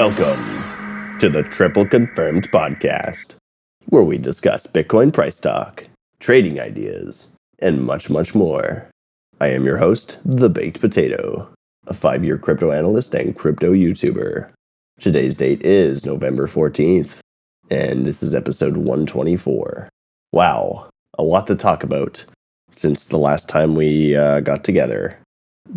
[0.00, 3.34] Welcome to the Triple Confirmed Podcast,
[3.90, 5.86] where we discuss Bitcoin price talk,
[6.20, 7.28] trading ideas,
[7.58, 8.88] and much, much more.
[9.42, 11.52] I am your host, The Baked Potato,
[11.86, 14.50] a five year crypto analyst and crypto YouTuber.
[15.00, 17.18] Today's date is November 14th,
[17.70, 19.90] and this is episode 124.
[20.32, 22.24] Wow, a lot to talk about
[22.70, 25.18] since the last time we uh, got together.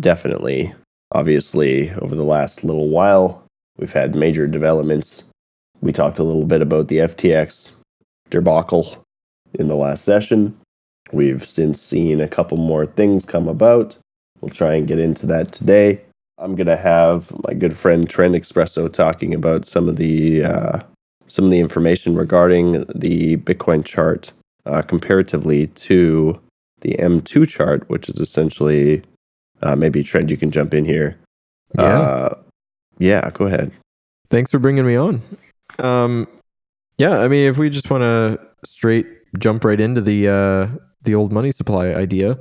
[0.00, 0.72] Definitely.
[1.12, 3.43] Obviously, over the last little while,
[3.78, 5.24] we've had major developments.
[5.80, 7.74] We talked a little bit about the FTX
[8.30, 9.04] debacle
[9.54, 10.56] in the last session.
[11.12, 13.96] We've since seen a couple more things come about.
[14.40, 16.00] We'll try and get into that today.
[16.38, 20.80] I'm gonna have my good friend Trend Espresso talking about some of the uh,
[21.26, 24.32] some of the information regarding the Bitcoin chart
[24.66, 26.38] uh, comparatively to
[26.80, 29.02] the M2 chart, which is essentially
[29.62, 31.16] uh, maybe Trend, you can jump in here.
[31.78, 32.34] Yeah.
[32.98, 33.72] Yeah, go ahead.
[34.30, 35.22] Thanks for bringing me on.
[35.78, 36.28] Um,
[36.98, 39.06] yeah, I mean, if we just want to straight
[39.38, 40.68] jump right into the uh,
[41.02, 42.38] the old money supply idea,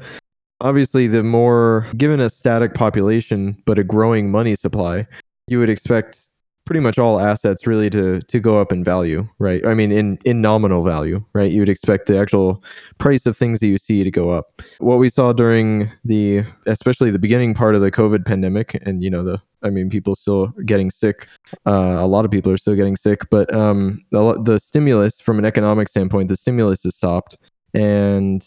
[0.62, 5.08] obviously, the more given a static population but a growing money supply,
[5.48, 6.30] you would expect
[6.66, 9.66] pretty much all assets really to to go up in value, right?
[9.66, 11.52] I mean, in in nominal value, right?
[11.52, 12.64] You would expect the actual
[12.98, 14.62] price of things that you see to go up.
[14.80, 19.10] What we saw during the, especially the beginning part of the COVID pandemic, and you
[19.10, 21.28] know the, I mean, people still getting sick.
[21.66, 25.40] Uh, a lot of people are still getting sick, but um, the, the stimulus from
[25.40, 27.38] an economic standpoint, the stimulus has stopped,
[27.74, 28.46] and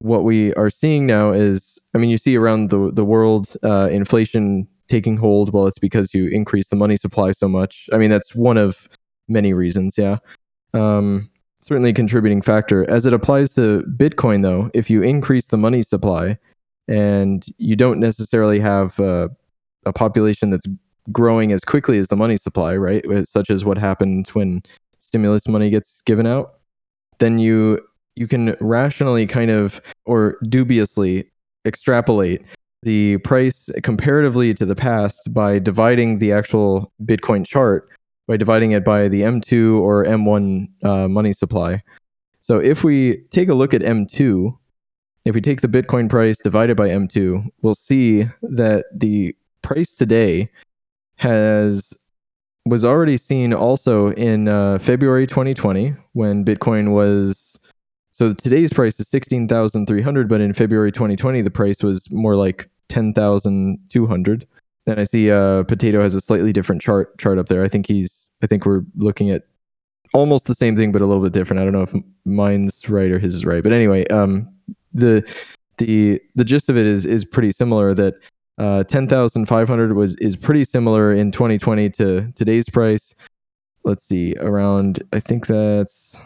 [0.00, 3.88] what we are seeing now is, I mean, you see around the the world, uh,
[3.90, 7.88] inflation taking hold, well, it's because you increase the money supply so much.
[7.92, 8.88] I mean, that's one of
[9.28, 10.18] many reasons, yeah.
[10.74, 11.30] Um,
[11.60, 12.88] certainly a contributing factor.
[12.88, 16.38] As it applies to Bitcoin, though, if you increase the money supply
[16.88, 19.28] and you don't necessarily have uh,
[19.84, 20.66] a population that's
[21.10, 23.04] growing as quickly as the money supply, right?
[23.28, 24.62] Such as what happened when
[24.98, 26.56] stimulus money gets given out,
[27.18, 27.80] then you
[28.14, 31.30] you can rationally kind of or dubiously
[31.64, 32.42] extrapolate
[32.82, 37.88] the price comparatively to the past by dividing the actual Bitcoin chart
[38.28, 41.82] by dividing it by the M2 or M1 uh, money supply.
[42.40, 44.54] So if we take a look at M2,
[45.24, 49.34] if we take the Bitcoin price divided by M2, we'll see that the
[49.68, 50.48] price today
[51.16, 51.92] has
[52.64, 57.58] was already seen also in uh, February 2020 when Bitcoin was
[58.12, 64.46] so today's price is 16,300, but in February 2020, the price was more like 10,200.
[64.88, 67.62] And I see uh, Potato has a slightly different chart chart up there.
[67.62, 69.44] I think he's, I think we're looking at
[70.14, 71.60] almost the same thing, but a little bit different.
[71.60, 73.62] I don't know if mine's right or his is right.
[73.62, 74.52] But anyway, um,
[74.92, 75.22] the,
[75.76, 78.14] the, the gist of it is, is pretty similar that
[78.58, 83.14] uh, 10,500 was, is pretty similar in 2020 to today's price.
[83.84, 86.16] Let's see, around, I think that's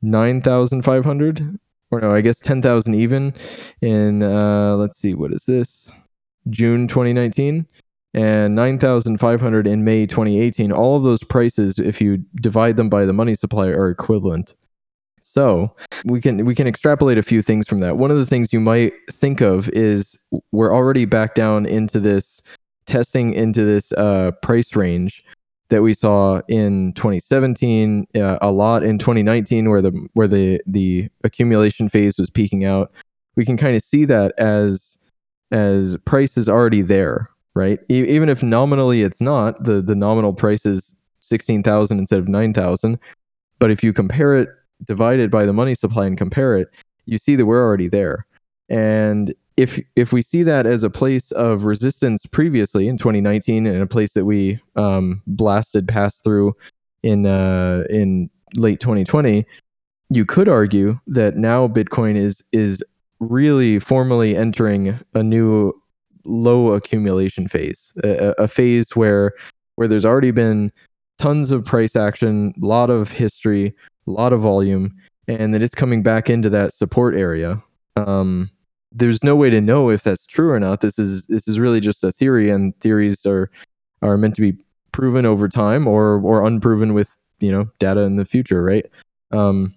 [0.00, 1.58] 9,500
[1.90, 3.34] or no, I guess 10,000 even
[3.80, 5.92] in, uh, let's see, what is this?
[6.48, 7.66] June 2019
[8.14, 10.72] and 9,500 in May 2018.
[10.72, 14.54] All of those prices, if you divide them by the money supply, are equivalent.
[15.32, 17.96] So we can we can extrapolate a few things from that.
[17.96, 20.18] One of the things you might think of is
[20.50, 22.42] we're already back down into this
[22.84, 25.24] testing into this uh, price range
[25.70, 31.08] that we saw in 2017, uh, a lot in 2019, where the where the the
[31.24, 32.92] accumulation phase was peaking out.
[33.34, 34.98] We can kind of see that as
[35.50, 37.80] as price is already there, right?
[37.90, 42.98] E- even if nominally it's not, the the nominal price is 16,000 instead of 9,000.
[43.58, 44.50] But if you compare it
[44.84, 46.68] divided by the money supply and compare it,
[47.04, 48.24] you see that we're already there.
[48.68, 53.82] And if if we see that as a place of resistance previously in 2019 and
[53.82, 56.56] a place that we um, blasted past through
[57.02, 59.44] in uh, in late 2020,
[60.10, 62.82] you could argue that now Bitcoin is is
[63.20, 65.72] really formally entering a new
[66.24, 69.32] low accumulation phase, a, a phase where
[69.76, 70.72] where there's already been
[71.18, 73.74] tons of price action, a lot of history,
[74.06, 74.96] a lot of volume,
[75.28, 77.62] and that it's coming back into that support area.
[77.96, 78.50] Um,
[78.90, 80.80] there's no way to know if that's true or not.
[80.80, 83.50] This is this is really just a theory, and theories are
[84.02, 84.58] are meant to be
[84.92, 88.86] proven over time or or unproven with you know data in the future, right?
[89.30, 89.74] Um,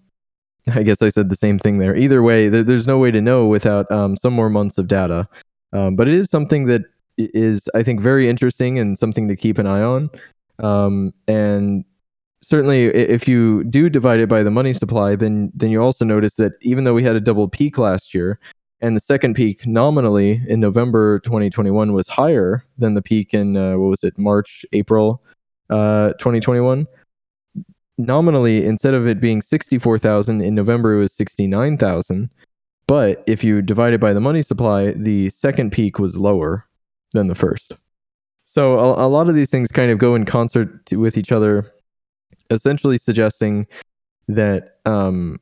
[0.73, 1.95] I guess I said the same thing there.
[1.95, 5.27] Either way, there, there's no way to know without um, some more months of data.
[5.73, 6.83] Um, but it is something that
[7.17, 10.09] is, I think, very interesting and something to keep an eye on.
[10.59, 11.85] Um, and
[12.47, 16.35] certainly, if you do divide it by the money supply, then then you also notice
[16.35, 18.39] that even though we had a double peak last year,
[18.81, 23.77] and the second peak nominally in November 2021 was higher than the peak in uh,
[23.77, 25.23] what was it March April
[25.69, 26.87] uh, 2021.
[27.97, 32.29] Nominally, instead of it being 64,000 in November, it was 69,000.
[32.87, 36.67] But if you divide it by the money supply, the second peak was lower
[37.13, 37.77] than the first.
[38.43, 41.31] So a, a lot of these things kind of go in concert to, with each
[41.31, 41.71] other,
[42.49, 43.67] essentially suggesting
[44.27, 45.39] that um,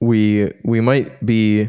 [0.00, 1.68] we we might be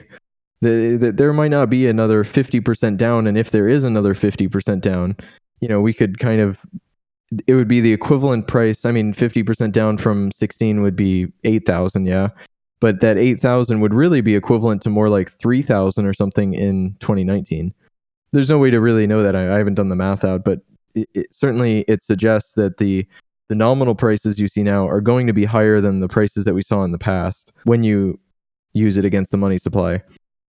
[0.61, 4.81] the, the, there might not be another 50% down and if there is another 50%
[4.81, 5.17] down
[5.59, 6.65] you know we could kind of
[7.47, 12.05] it would be the equivalent price i mean 50% down from 16 would be 8000
[12.05, 12.29] yeah?
[12.79, 17.73] But that 8000 would really be equivalent to more like 3000 or something in 2019
[18.31, 20.61] there's no way to really know that i, I haven't done the math out but
[20.95, 23.07] it, it, certainly it suggests that the
[23.53, 26.55] the nominal prices you see now are going to be higher than the prices that
[26.55, 28.19] we saw in the past when you
[28.73, 30.01] use it against the money supply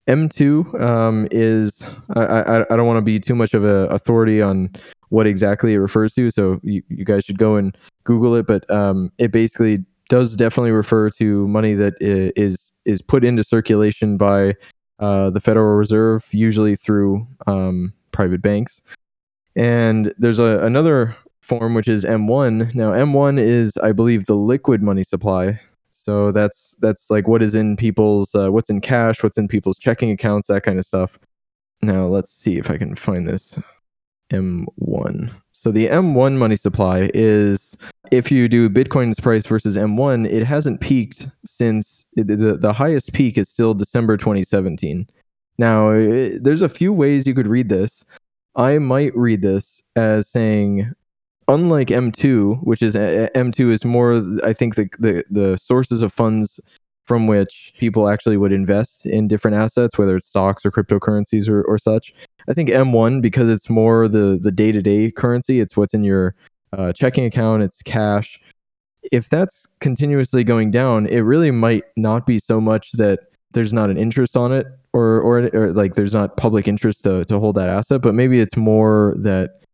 [0.07, 1.81] M2 um, is
[2.15, 4.69] I, I, I don't want to be too much of an authority on
[5.09, 8.45] what exactly it refers to, so you, you guys should go and Google it.
[8.45, 14.17] But um, it basically does definitely refer to money that is is put into circulation
[14.17, 14.55] by
[14.99, 18.81] uh, the Federal Reserve, usually through um, private banks.
[19.55, 21.15] And there's a, another
[21.51, 22.73] form which is M1.
[22.73, 25.59] Now M1 is, I believe, the liquid money supply.
[25.91, 29.77] So that's that's like what is in people's uh, what's in cash, what's in people's
[29.77, 31.19] checking accounts, that kind of stuff.
[31.81, 33.59] Now let's see if I can find this
[34.31, 35.31] M1.
[35.51, 37.75] So the M1 money supply is
[38.11, 43.11] if you do Bitcoin's price versus M1, it hasn't peaked since the, the, the highest
[43.11, 45.05] peak is still December 2017.
[45.57, 48.05] Now, it, there's a few ways you could read this.
[48.55, 50.93] I might read this as saying
[51.53, 56.13] unlike M2, which is uh, M2 is more, I think the, the the sources of
[56.13, 56.59] funds
[57.03, 61.61] from which people actually would invest in different assets, whether it's stocks or cryptocurrencies or,
[61.63, 62.13] or such.
[62.47, 65.59] I think M1 because it's more the the day to day currency.
[65.59, 66.35] It's what's in your
[66.73, 67.63] uh, checking account.
[67.63, 68.39] It's cash.
[69.11, 73.19] If that's continuously going down, it really might not be so much that
[73.51, 77.25] there's not an interest on it or, or, or like there's not public interest to,
[77.25, 79.65] to hold that asset, but maybe it's more that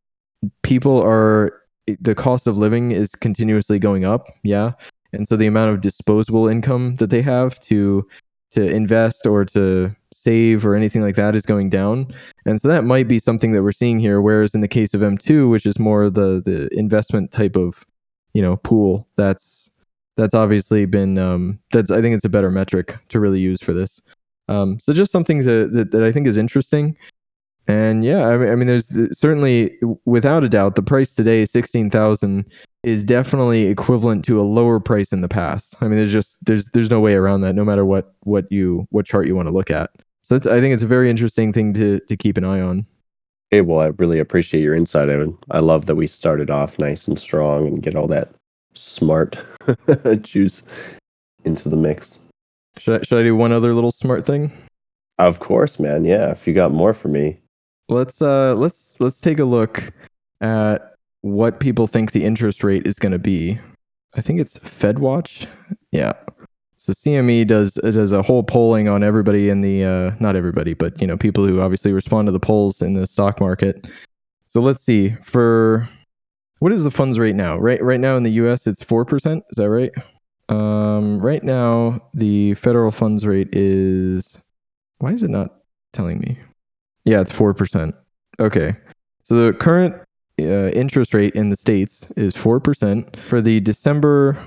[0.63, 1.61] people are
[1.99, 4.71] the cost of living is continuously going up yeah.
[5.13, 8.07] And so the amount of disposable income that they have to
[8.51, 12.13] to invest or to save or anything like that is going down.
[12.45, 15.01] And so that might be something that we're seeing here whereas in the case of
[15.01, 17.85] m2 which is more the the investment type of
[18.33, 19.71] you know pool that's
[20.15, 23.73] that's obviously been um that's i think it's a better metric to really use for
[23.73, 24.01] this.
[24.47, 26.95] Um so just something that, that, that i think is interesting
[27.67, 31.45] and yeah, I mean, I mean, there's uh, certainly, without a doubt, the price today,
[31.45, 32.45] sixteen thousand,
[32.83, 35.75] is definitely equivalent to a lower price in the past.
[35.81, 37.55] I mean, there's just there's there's no way around that.
[37.55, 39.91] No matter what what you what chart you want to look at.
[40.23, 42.85] So that's I think it's a very interesting thing to to keep an eye on.
[43.51, 45.09] Hey, well, I really appreciate your insight.
[45.09, 48.29] I, I love that we started off nice and strong and get all that
[48.73, 49.37] smart
[50.21, 50.63] juice
[51.45, 52.19] into the mix.
[52.77, 54.51] Should I, should I do one other little smart thing?
[55.17, 56.03] Of course, man.
[56.03, 57.39] Yeah, if you got more for me
[57.89, 59.91] let's uh let's let's take a look
[60.41, 63.59] at what people think the interest rate is going to be.
[64.15, 65.47] I think it's FedWatch.
[65.91, 66.13] Yeah.
[66.77, 70.99] So CME does does a whole polling on everybody in the uh, not everybody, but
[71.01, 73.89] you know people who obviously respond to the polls in the stock market.
[74.45, 75.89] So let's see for
[76.59, 77.57] what is the funds rate now?
[77.57, 78.67] Right right now in the U.S.
[78.67, 79.43] it's four percent.
[79.49, 79.91] Is that right?
[80.49, 84.37] Um, right now the federal funds rate is.
[84.99, 85.51] Why is it not
[85.93, 86.39] telling me?
[87.07, 87.93] Yeah, it's 4%.
[88.37, 88.75] Okay.
[89.23, 89.95] So the current
[90.39, 93.17] uh, interest rate in the States is 4%.
[93.29, 94.37] For the December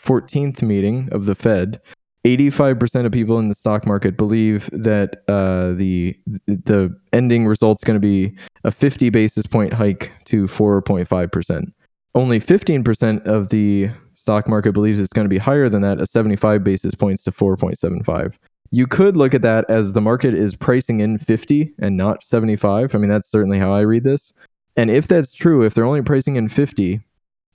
[0.00, 1.82] 14th meeting of the Fed,
[2.24, 7.96] 85% of people in the stock market believe that uh, the the ending result's going
[7.96, 11.72] to be a 50 basis point hike to 4.5%.
[12.14, 16.06] Only 15% of the stock market believes it's going to be higher than that, a
[16.06, 18.38] 75 basis points to 4.75
[18.72, 22.94] you could look at that as the market is pricing in 50 and not 75.
[22.94, 24.32] I mean, that's certainly how I read this.
[24.76, 27.00] And if that's true, if they're only pricing in 50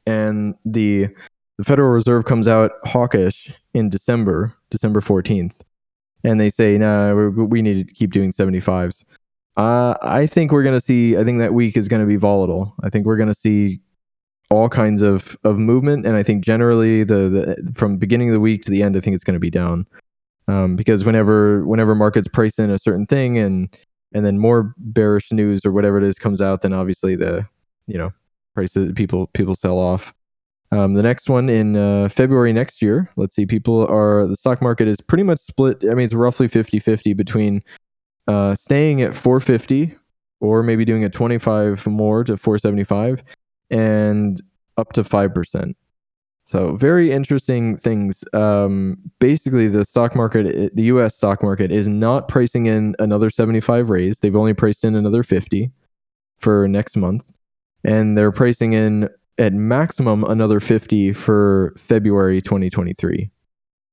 [0.05, 1.09] and the
[1.57, 5.61] the Federal Reserve comes out hawkish in December, December 14th,
[6.23, 9.03] and they say, nah, we need to keep doing 75s.
[9.55, 12.15] Uh, I think we're going to see, I think that week is going to be
[12.15, 12.75] volatile.
[12.83, 13.79] I think we're going to see
[14.51, 16.05] all kinds of, of movement.
[16.05, 18.99] And I think generally, the, the from beginning of the week to the end, I
[18.99, 19.87] think it's going to be down
[20.47, 23.75] um, because whenever whenever markets price in a certain thing and
[24.13, 27.47] and then more bearish news or whatever it is comes out, then obviously the
[27.87, 28.11] you know
[28.55, 30.13] prices people people sell off.
[30.71, 34.61] Um, the next one in uh, February next year, let's see, people are the stock
[34.61, 35.83] market is pretty much split.
[35.83, 37.61] I mean, it's roughly 50 50 between
[38.27, 39.95] uh, staying at 450
[40.39, 43.23] or maybe doing a 25 more to 475
[43.69, 44.41] and
[44.77, 45.73] up to 5%.
[46.47, 48.23] So very interesting things.
[48.31, 51.17] Um, basically, the stock market, the U.S.
[51.17, 54.21] stock market, is not pricing in another 75 raise.
[54.21, 55.71] They've only priced in another 50
[56.39, 57.33] for next month,
[57.83, 63.29] and they're pricing in at maximum another 50 for February 2023.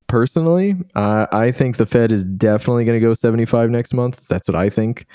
[0.07, 4.29] Personally, I think the Fed is definitely going to go 75 next month.
[4.29, 5.07] That's what I think.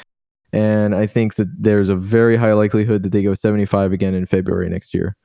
[0.51, 4.25] And I think that there's a very high likelihood that they go 75 again in
[4.25, 5.15] February next year.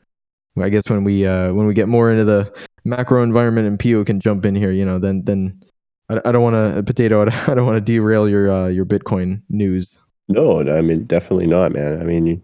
[0.60, 2.52] I guess when we uh, when we get more into the
[2.84, 5.62] macro environment and Pio can jump in here, you know, then then
[6.08, 7.22] I, I don't want to potato.
[7.30, 9.98] I don't want to derail your uh, your Bitcoin news.
[10.28, 12.00] No, I mean definitely not, man.
[12.00, 12.42] I mean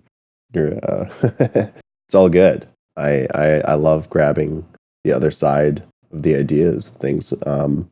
[0.52, 1.08] you're uh,
[2.06, 2.66] it's all good.
[2.96, 4.66] I, I I love grabbing
[5.04, 7.32] the other side of the ideas of things.
[7.46, 7.90] Um,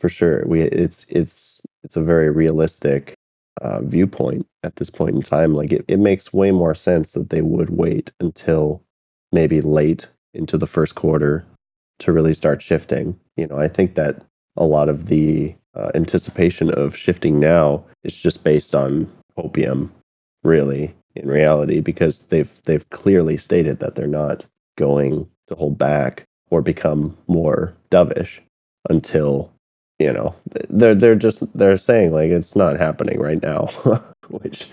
[0.00, 3.14] for sure, we it's it's it's a very realistic
[3.60, 5.54] uh, viewpoint at this point in time.
[5.54, 8.82] Like it, it makes way more sense that they would wait until
[9.32, 11.44] maybe late into the first quarter
[11.98, 13.18] to really start shifting.
[13.36, 14.22] You know, I think that
[14.56, 19.92] a lot of the uh, anticipation of shifting now is just based on opium,
[20.42, 24.44] really, in reality, because they've they've clearly stated that they're not
[24.76, 28.40] going to hold back or become more dovish
[28.88, 29.50] until
[29.98, 30.34] you know
[30.70, 33.66] they're they're just they're saying like it's not happening right now,
[34.28, 34.68] which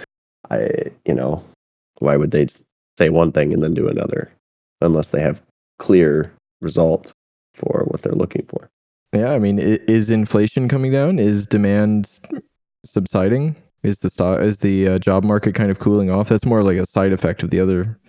[0.50, 1.44] I you know
[2.00, 2.48] why would they
[2.98, 4.32] say one thing and then do another?
[4.82, 5.42] Unless they have
[5.80, 7.14] clear result
[7.54, 8.70] for what they're looking for.
[9.14, 11.20] Yeah, I mean, is inflation coming down?
[11.20, 12.10] Is demand
[12.86, 13.56] subsiding?
[13.84, 16.30] Is the stock is the uh, job market kind of cooling off?
[16.30, 18.00] That's more like a side effect of the other.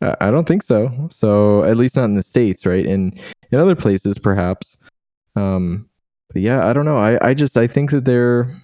[0.00, 1.08] I don't think so.
[1.10, 2.84] So at least not in the states, right?
[2.84, 3.18] And
[3.50, 4.76] in other places, perhaps.
[5.34, 5.88] Um,
[6.30, 6.98] but yeah, I don't know.
[6.98, 8.54] I, I just I think that they're.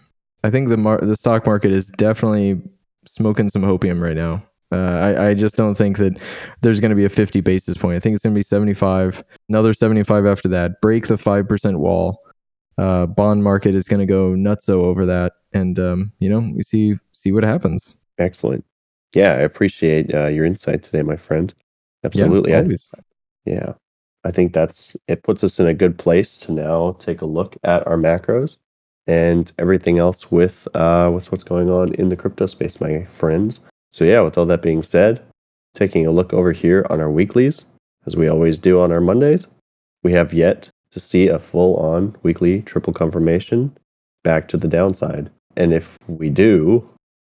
[0.43, 2.61] I think the mar- the stock market is definitely
[3.07, 4.43] smoking some opium right now.
[4.73, 6.21] Uh, I, I just don't think that
[6.61, 7.97] there's going to be a 50 basis point.
[7.97, 10.81] I think it's going to be 75, another 75 after that.
[10.81, 12.21] Break the 5% wall.
[12.79, 15.33] Uh, bond market is going to go nutso over that.
[15.53, 17.95] And, um, you know, we see, see what happens.
[18.19, 18.65] Excellent.
[19.15, 21.53] Yeah, I appreciate uh, your insight today, my friend.
[22.05, 22.53] Absolutely.
[22.53, 23.01] Yeah, I,
[23.45, 23.73] yeah.
[24.25, 27.57] I think that's, it puts us in a good place to now take a look
[27.65, 28.59] at our macros
[29.07, 33.61] and everything else with, uh, with what's going on in the crypto space, my friends.
[33.93, 35.21] So, yeah, with all that being said,
[35.75, 37.65] taking a look over here on our weeklies,
[38.07, 39.47] as we always do on our Mondays,
[40.03, 43.77] we have yet to see a full on weekly triple confirmation
[44.25, 45.31] back to the downside.
[45.57, 46.89] And if we do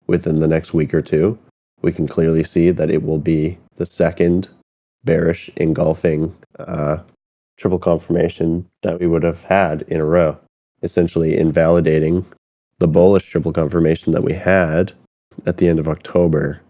[0.08, 1.38] within the next week or two,
[1.82, 4.48] we can clearly see that it will be the second
[5.04, 6.98] bearish engulfing uh,
[7.58, 10.38] triple confirmation that we would have had in a row,
[10.82, 12.26] essentially invalidating
[12.80, 14.94] the bullish triple confirmation that we had
[15.46, 16.62] at the end of October.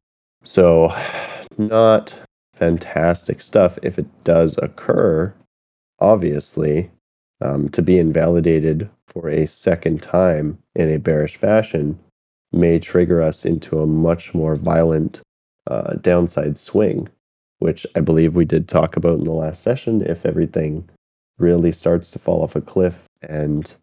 [0.43, 0.93] So,
[1.58, 2.17] not
[2.53, 5.34] fantastic stuff if it does occur,
[6.00, 6.89] obviously.
[7.41, 12.00] Um, to be invalidated for a second time in a bearish fashion
[12.53, 15.20] may trigger us into a much more violent
[15.67, 17.10] uh, downside swing,
[17.60, 20.03] which I believe we did talk about in the last session.
[20.03, 20.88] If everything
[21.38, 23.75] really starts to fall off a cliff and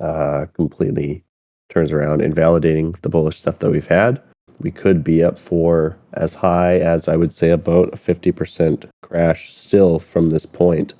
[0.00, 1.24] uh, completely
[1.68, 4.20] turns around, invalidating the bullish stuff that we've had,
[4.60, 9.52] we could be up for as high as I would say about a 50% crash
[9.52, 10.94] still from this point.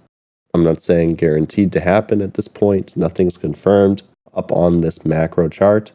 [0.55, 4.03] I'm not saying guaranteed to happen at this point, nothing's confirmed
[4.35, 5.93] up on this macro chart,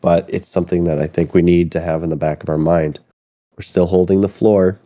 [0.00, 2.58] but it's something that I think we need to have in the back of our
[2.58, 2.98] mind.
[3.56, 4.80] We're still holding the floor,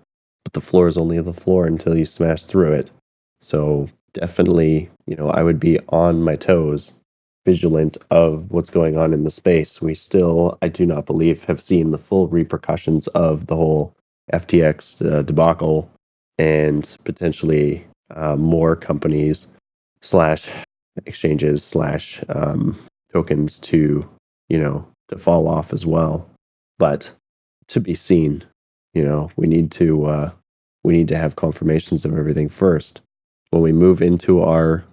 [0.45, 2.91] but the floor is only the floor until you smash through it.
[3.41, 6.93] So definitely, you know, I would be on my toes
[7.49, 9.81] vigilant of what's going on in the space.
[9.81, 13.95] We still, I do not believe, have seen the full repercussions of the whole
[14.35, 14.79] FTX
[15.11, 15.91] uh, debacle
[16.37, 19.47] and potentially uh, more companies
[20.03, 20.51] slash
[21.07, 22.79] exchanges slash um,
[23.15, 24.07] tokens to,
[24.51, 26.29] you know, to fall off as well.
[26.79, 27.11] But
[27.69, 28.45] to be seen,
[28.93, 30.31] you know, we need to uh,
[30.85, 33.01] we need to have confirmations of everything first.
[33.51, 34.85] When we move into our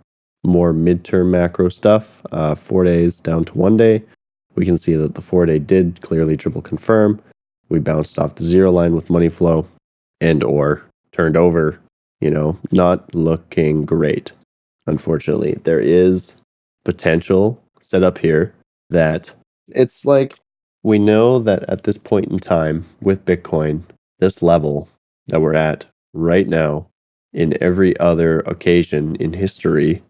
[0.46, 4.04] more midterm macro stuff, uh, four days down to one day,
[4.56, 7.22] we can see that the four day did clearly triple confirm.
[7.70, 9.68] We bounced off the zero line with money flow
[10.22, 11.80] and or turned over,
[12.22, 14.32] you know, not looking great.
[14.88, 16.36] Unfortunately, there is
[16.84, 18.54] potential set up here
[18.90, 19.34] that
[19.70, 20.36] it's like
[20.84, 23.82] we know that at this point in time with Bitcoin,
[24.20, 24.88] this level
[25.28, 26.88] that we're at right now,
[27.34, 30.02] in every other occasion in history,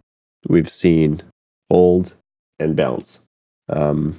[0.48, 1.22] we've seen
[1.70, 2.14] hold
[2.60, 3.20] and bounce.
[3.70, 4.18] Um,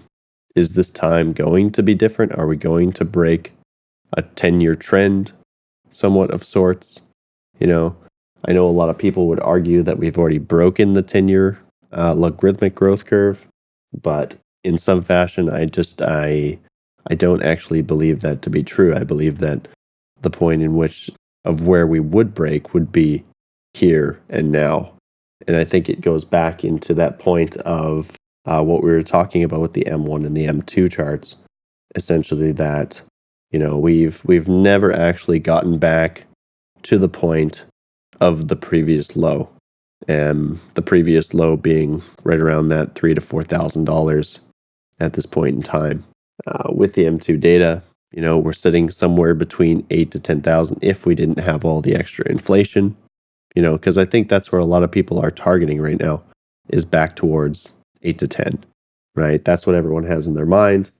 [0.54, 2.36] is this time going to be different?
[2.38, 3.52] Are we going to break
[4.14, 5.32] a 10 year trend,
[5.90, 7.00] somewhat of sorts?
[7.58, 7.96] You know,
[8.46, 11.58] I know a lot of people would argue that we've already broken the 10 year
[11.92, 13.46] uh, logarithmic growth curve,
[14.02, 16.58] but in some fashion, I just, I,
[17.10, 18.94] I don't actually believe that to be true.
[18.94, 19.68] I believe that
[20.22, 21.10] the point in which
[21.44, 23.24] of where we would break would be
[23.74, 24.92] here and now.
[25.46, 28.16] And I think it goes back into that point of
[28.46, 31.36] uh, what we were talking about with the M1 and the M2 charts.
[31.94, 33.00] Essentially, that
[33.50, 36.26] you know we've we've never actually gotten back
[36.82, 37.64] to the point
[38.20, 39.48] of the previous low,
[40.08, 44.40] and the previous low being right around that three to four thousand dollars
[45.00, 46.04] at this point in time.
[46.46, 50.78] Uh, with the M2 data, you know we're sitting somewhere between eight to ten thousand
[50.82, 52.94] if we didn't have all the extra inflation.
[53.56, 56.22] You know, because I think that's where a lot of people are targeting right now
[56.68, 57.72] is back towards
[58.02, 58.64] eight to 10,
[59.14, 59.44] right?
[59.44, 60.90] That's what everyone has in their mind.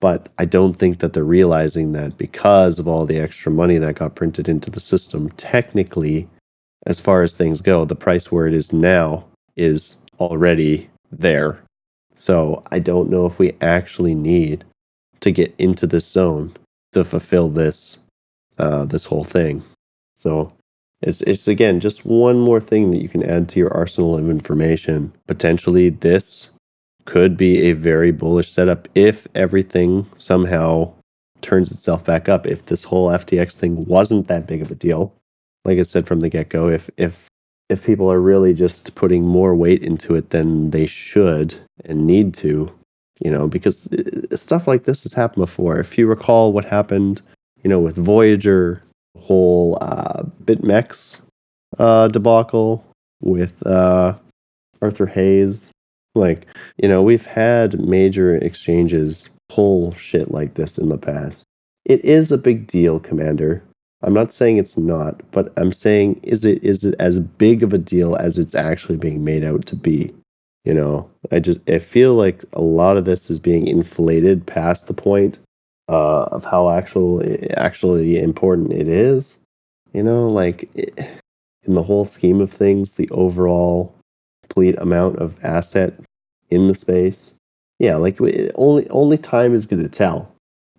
[0.00, 3.94] But I don't think that they're realizing that because of all the extra money that
[3.94, 6.28] got printed into the system, technically,
[6.86, 9.24] as far as things go, the price where it is now
[9.56, 11.62] is already there.
[12.16, 14.64] So I don't know if we actually need
[15.20, 16.54] to get into this zone
[16.92, 17.98] to fulfill this
[18.58, 19.62] uh, this whole thing.
[20.16, 20.52] So
[21.02, 24.30] it's it's again just one more thing that you can add to your arsenal of
[24.30, 25.12] information.
[25.26, 26.48] Potentially, this
[27.04, 30.92] could be a very bullish setup if everything somehow
[31.40, 32.46] turns itself back up.
[32.46, 35.12] If this whole FTX thing wasn't that big of a deal,
[35.64, 37.28] like I said from the get go, if if
[37.68, 41.54] if people are really just putting more weight into it than they should
[41.84, 42.70] and need to,
[43.20, 45.78] you know, because uh, stuff like this has happened before.
[45.78, 47.22] If you recall what happened,
[47.64, 48.82] you know, with Voyager,
[49.16, 51.20] whole uh, BitMEX
[51.78, 52.84] uh, debacle
[53.20, 54.14] with uh,
[54.80, 55.72] Arthur Hayes
[56.14, 61.44] like, you know, we've had major exchanges pull shit like this in the past.
[61.84, 63.62] It is a big deal, Commander.
[64.02, 67.72] I'm not saying it's not, but I'm saying is it is it as big of
[67.72, 70.12] a deal as it's actually being made out to be?
[70.64, 74.86] You know, I just I feel like a lot of this is being inflated past
[74.86, 75.38] the point
[75.92, 77.22] uh, of how actual
[77.56, 79.36] actually important it is.
[79.92, 83.94] You know, like in the whole scheme of things, the overall
[84.42, 85.94] complete amount of asset
[86.50, 87.34] in the space.
[87.78, 88.18] Yeah, like
[88.54, 90.32] only only time is going to tell,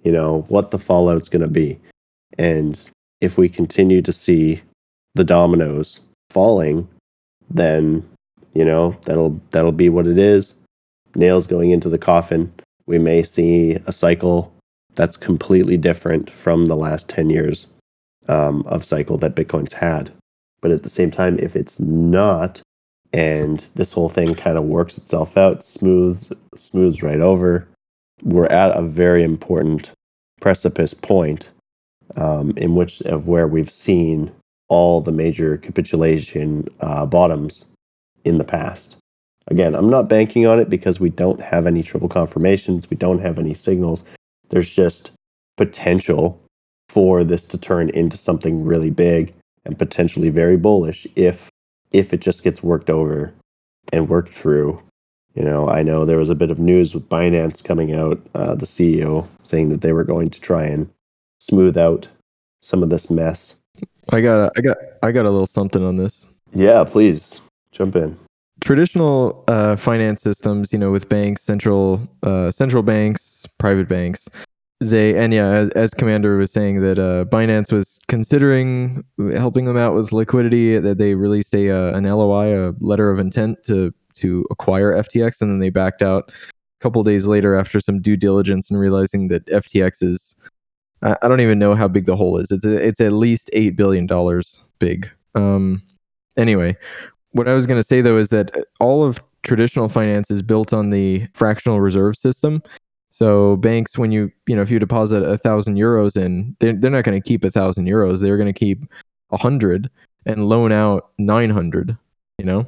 [0.04, 1.80] you know, what the fallout's going to be.
[2.38, 2.80] And
[3.22, 4.62] if we continue to see
[5.16, 6.00] the dominoes
[6.30, 6.88] falling,
[7.50, 8.04] then
[8.54, 10.56] you know, that'll that'll be what it is.
[11.16, 12.52] Nails going into the coffin.
[12.86, 14.53] We may see a cycle
[14.96, 17.68] that's completely different from the last 10 years
[18.28, 20.12] um, of cycle that Bitcoin's had.
[20.62, 22.62] But at the same time, if it's not
[23.14, 27.68] and this whole thing kind of works itself out, smooths smooths right over.
[28.24, 29.92] We're at a very important
[30.42, 31.50] precipice point
[32.16, 34.32] um, in which of where we've seen
[34.68, 37.66] all the major capitulation uh, bottoms
[38.26, 38.96] in the past.
[39.48, 43.20] Again, I'm not banking on it because we don't have any triple confirmations, we don't
[43.20, 44.04] have any signals.
[44.54, 45.10] There's just
[45.58, 46.40] potential
[46.88, 49.34] for this to turn into something really big
[49.66, 51.50] and potentially very bullish if
[51.92, 53.34] if it just gets worked over
[53.92, 54.80] and worked through.
[55.34, 58.54] You know, I know there was a bit of news with Binance coming out, uh,
[58.54, 60.88] the CEO saying that they were going to try and
[61.40, 62.08] smooth out
[62.62, 63.58] some of this mess.
[64.12, 66.28] I got, a, I got, I got a little something on this.
[66.54, 68.20] Yeah, please jump in.
[68.64, 74.28] Traditional uh, finance systems, you know, with banks, central, uh, central banks, private banks,
[74.80, 79.78] they and yeah, as, as Commander was saying that uh, Binance was considering helping them
[79.78, 80.78] out with liquidity.
[80.78, 85.42] That they released a uh, an LOI, a letter of intent to to acquire FTX,
[85.42, 89.28] and then they backed out a couple days later after some due diligence and realizing
[89.30, 90.36] that FTX is
[91.02, 92.52] I, I don't even know how big the hole is.
[92.52, 95.10] It's a, it's at least eight billion dollars big.
[95.36, 95.82] Um,
[96.38, 96.76] anyway,
[97.34, 100.42] what I was going to say though is that uh, all of traditional finance is
[100.42, 102.64] built on the fractional reserve system
[103.14, 106.90] so banks, when you you know if you deposit a thousand euros in, they're, they're
[106.90, 108.22] not going to keep a thousand euros.
[108.22, 108.92] They're going to keep
[109.30, 109.92] a hundred
[110.26, 111.96] and loan out nine hundred.
[112.40, 112.68] You know,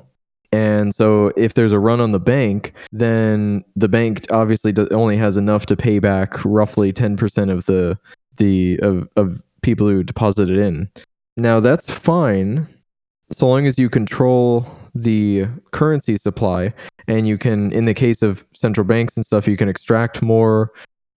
[0.51, 5.35] and so if there's a run on the bank, then the bank obviously only has
[5.35, 7.97] enough to pay back roughly ten percent of the
[8.37, 10.91] the of of people who deposited in.
[11.37, 12.67] Now that's fine
[13.31, 16.73] so long as you control the currency supply
[17.07, 20.71] and you can in the case of central banks and stuff you can extract more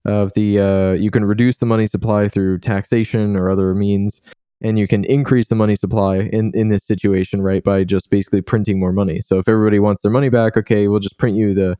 [0.05, 4.21] of the uh, you can reduce the money supply through taxation or other means
[4.61, 8.41] and you can increase the money supply in in this situation right by just basically
[8.41, 9.21] printing more money.
[9.21, 11.77] So if everybody wants their money back okay we'll just print you the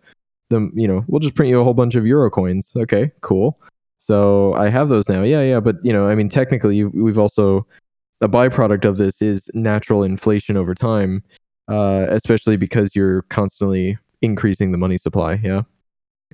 [0.49, 2.71] the you know we'll just print you a whole bunch of euro coins.
[2.75, 3.59] Okay cool.
[3.97, 5.23] So i have those now.
[5.23, 7.65] Yeah yeah but you know i mean technically we've also
[8.21, 11.23] a byproduct of this is natural inflation over time,
[11.67, 15.39] uh, especially because you're constantly increasing the money supply.
[15.41, 15.63] Yeah.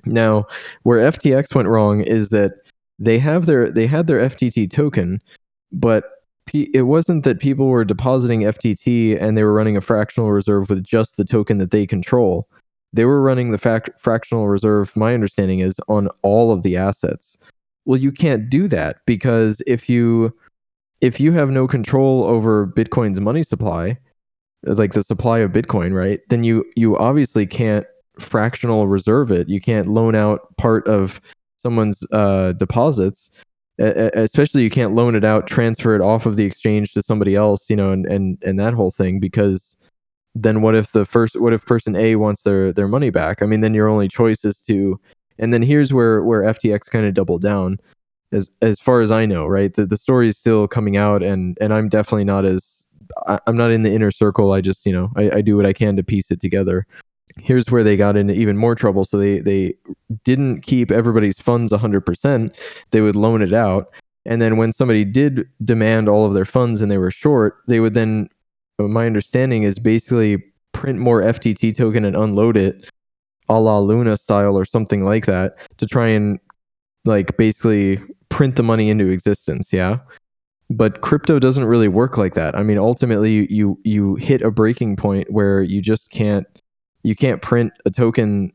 [0.04, 0.46] Now,
[0.82, 2.52] where FTX went wrong is that
[2.98, 5.20] they have their they had their FTT token,
[5.72, 6.04] but
[6.52, 10.84] it wasn't that people were depositing FTT and they were running a fractional reserve with
[10.84, 12.48] just the token that they control.
[12.92, 13.58] They were running the
[13.98, 17.36] fractional reserve, my understanding is, on all of the assets.
[17.84, 20.34] Well, you can't do that because if you
[21.00, 23.98] if you have no control over Bitcoin's money supply,
[24.62, 26.20] like the supply of Bitcoin, right?
[26.28, 27.86] Then you you obviously can't
[28.18, 29.48] fractional reserve it.
[29.48, 31.20] You can't loan out part of
[31.56, 33.30] someone's uh, deposits
[33.78, 37.68] especially you can't loan it out transfer it off of the exchange to somebody else
[37.68, 39.76] you know and and and that whole thing because
[40.34, 43.46] then what if the first what if person a wants their their money back i
[43.46, 44.98] mean then your only choice is to
[45.38, 47.78] and then here's where where ftx kind of doubled down
[48.32, 51.56] as as far as i know right the, the story is still coming out and
[51.60, 52.88] and i'm definitely not as
[53.26, 55.66] I, am not in the inner circle i just you know I, I do what
[55.66, 56.86] i can to piece it together
[57.42, 59.04] here's where they got into even more trouble.
[59.04, 59.74] So they they
[60.24, 62.56] didn't keep everybody's funds 100%.
[62.90, 63.88] They would loan it out.
[64.24, 67.80] And then when somebody did demand all of their funds and they were short, they
[67.80, 68.28] would then
[68.78, 72.90] uh, my understanding is basically print more FTT token and unload it
[73.48, 76.40] a la Luna style or something like that to try and
[77.04, 78.00] like basically
[78.36, 79.96] print the money into existence, yeah?
[80.68, 82.54] But crypto doesn't really work like that.
[82.54, 86.46] I mean, ultimately you you you hit a breaking point where you just can't
[87.02, 88.52] you can't print a token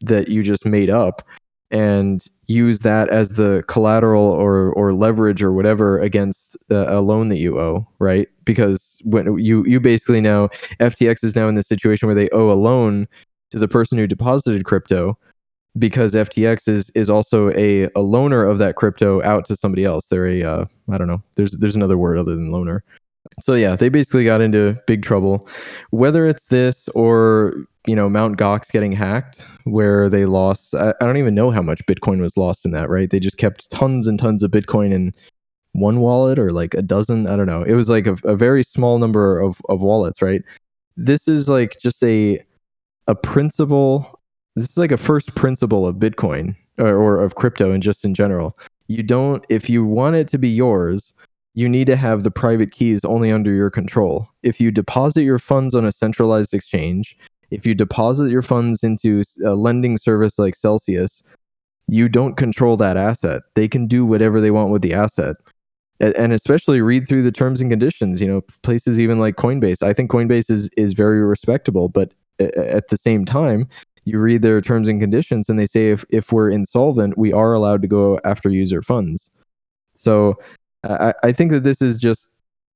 [0.00, 1.22] that you just made up
[1.70, 7.28] and use that as the collateral or or leverage or whatever against a, a loan
[7.28, 8.28] that you owe, right?
[8.44, 10.48] Because when you you basically now
[10.80, 13.06] FTX is now in the situation where they owe a loan
[13.50, 15.16] to the person who deposited crypto
[15.78, 20.06] because FTX is is also a, a loaner of that crypto out to somebody else.
[20.08, 21.22] They're a uh, I don't know.
[21.36, 22.80] There's there's another word other than loaner.
[23.40, 25.48] So yeah, they basically got into big trouble.
[25.90, 27.54] Whether it's this or
[27.86, 31.62] you know Mount Gox getting hacked, where they lost, I, I, don't even know how
[31.62, 32.90] much Bitcoin was lost in that.
[32.90, 33.08] Right?
[33.08, 35.14] They just kept tons and tons of Bitcoin in
[35.72, 37.26] one wallet or like a dozen.
[37.26, 37.62] I don't know.
[37.62, 40.20] It was like a, a very small number of of wallets.
[40.20, 40.42] Right?
[40.96, 42.44] This is like just a
[43.06, 44.18] a principle.
[44.54, 48.14] This is like a first principle of Bitcoin or, or of crypto and just in
[48.14, 48.56] general.
[48.86, 51.14] You don't if you want it to be yours
[51.54, 54.28] you need to have the private keys only under your control.
[54.42, 57.16] If you deposit your funds on a centralized exchange,
[57.50, 61.22] if you deposit your funds into a lending service like Celsius,
[61.86, 63.42] you don't control that asset.
[63.54, 65.36] They can do whatever they want with the asset.
[66.00, 68.20] And especially read through the terms and conditions.
[68.20, 69.82] You know, places even like Coinbase.
[69.82, 73.68] I think Coinbase is is very respectable, but uh, at the same time,
[74.04, 77.52] you read their terms and conditions, and they say if if we're insolvent, we are
[77.52, 79.30] allowed to go after user funds.
[79.94, 80.38] So
[80.84, 82.26] I, I think that this is just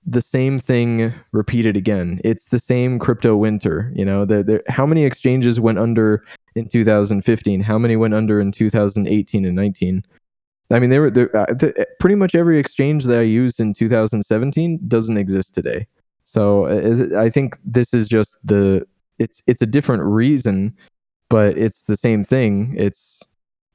[0.06, 2.20] the same thing repeated again.
[2.22, 3.90] It's the same crypto winter.
[3.94, 7.60] You know, the, the, how many exchanges went under in 2015?
[7.62, 10.04] How many went under in 2018 and 19?
[10.70, 11.46] I mean, they were uh,
[11.98, 15.86] pretty much every exchange that I used in 2017 doesn't exist today.
[16.22, 18.86] So uh, I think this is just the
[19.18, 20.76] it's it's a different reason,
[21.28, 22.74] but it's the same thing.
[22.76, 23.20] It's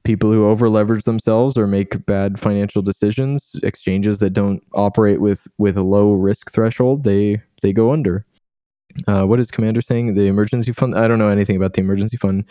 [0.04, 5.46] people who over leverage themselves or make bad financial decisions, exchanges that don't operate with
[5.58, 8.24] with a low risk threshold, they they go under.
[9.06, 10.14] Uh, what is Commander saying?
[10.14, 10.94] The emergency fund?
[10.96, 12.44] I don't know anything about the emergency fund.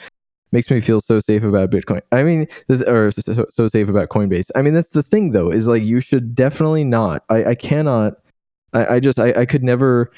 [0.51, 2.01] Makes me feel so safe about Bitcoin.
[2.11, 2.47] I mean,
[2.85, 4.49] or so, so safe about Coinbase.
[4.55, 5.49] I mean, that's the thing though.
[5.49, 7.23] Is like you should definitely not.
[7.29, 8.15] I, I cannot.
[8.73, 10.11] I, I just I, I could never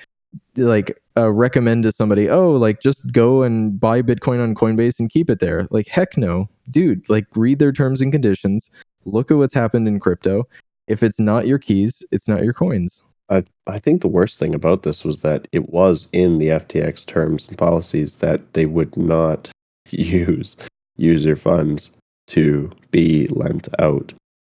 [0.57, 5.09] like uh, recommend to somebody, oh, like just go and buy Bitcoin on Coinbase and
[5.09, 5.67] keep it there.
[5.69, 7.07] Like, heck no, dude.
[7.09, 8.69] Like, read their terms and conditions.
[9.05, 10.47] Look at what's happened in crypto.
[10.87, 13.01] If it's not your keys, it's not your coins.
[13.29, 17.05] I I think the worst thing about this was that it was in the FTX
[17.05, 19.49] terms and policies that they would not
[19.89, 20.57] use
[20.97, 21.91] user funds
[22.27, 24.13] to be lent out,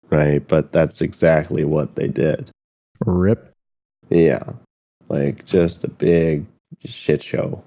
[0.09, 0.45] right?
[0.47, 2.49] But that's exactly what they did.
[3.05, 3.53] Rip.
[4.09, 4.53] Yeah.
[5.09, 6.45] Like just a big
[6.83, 7.63] shit show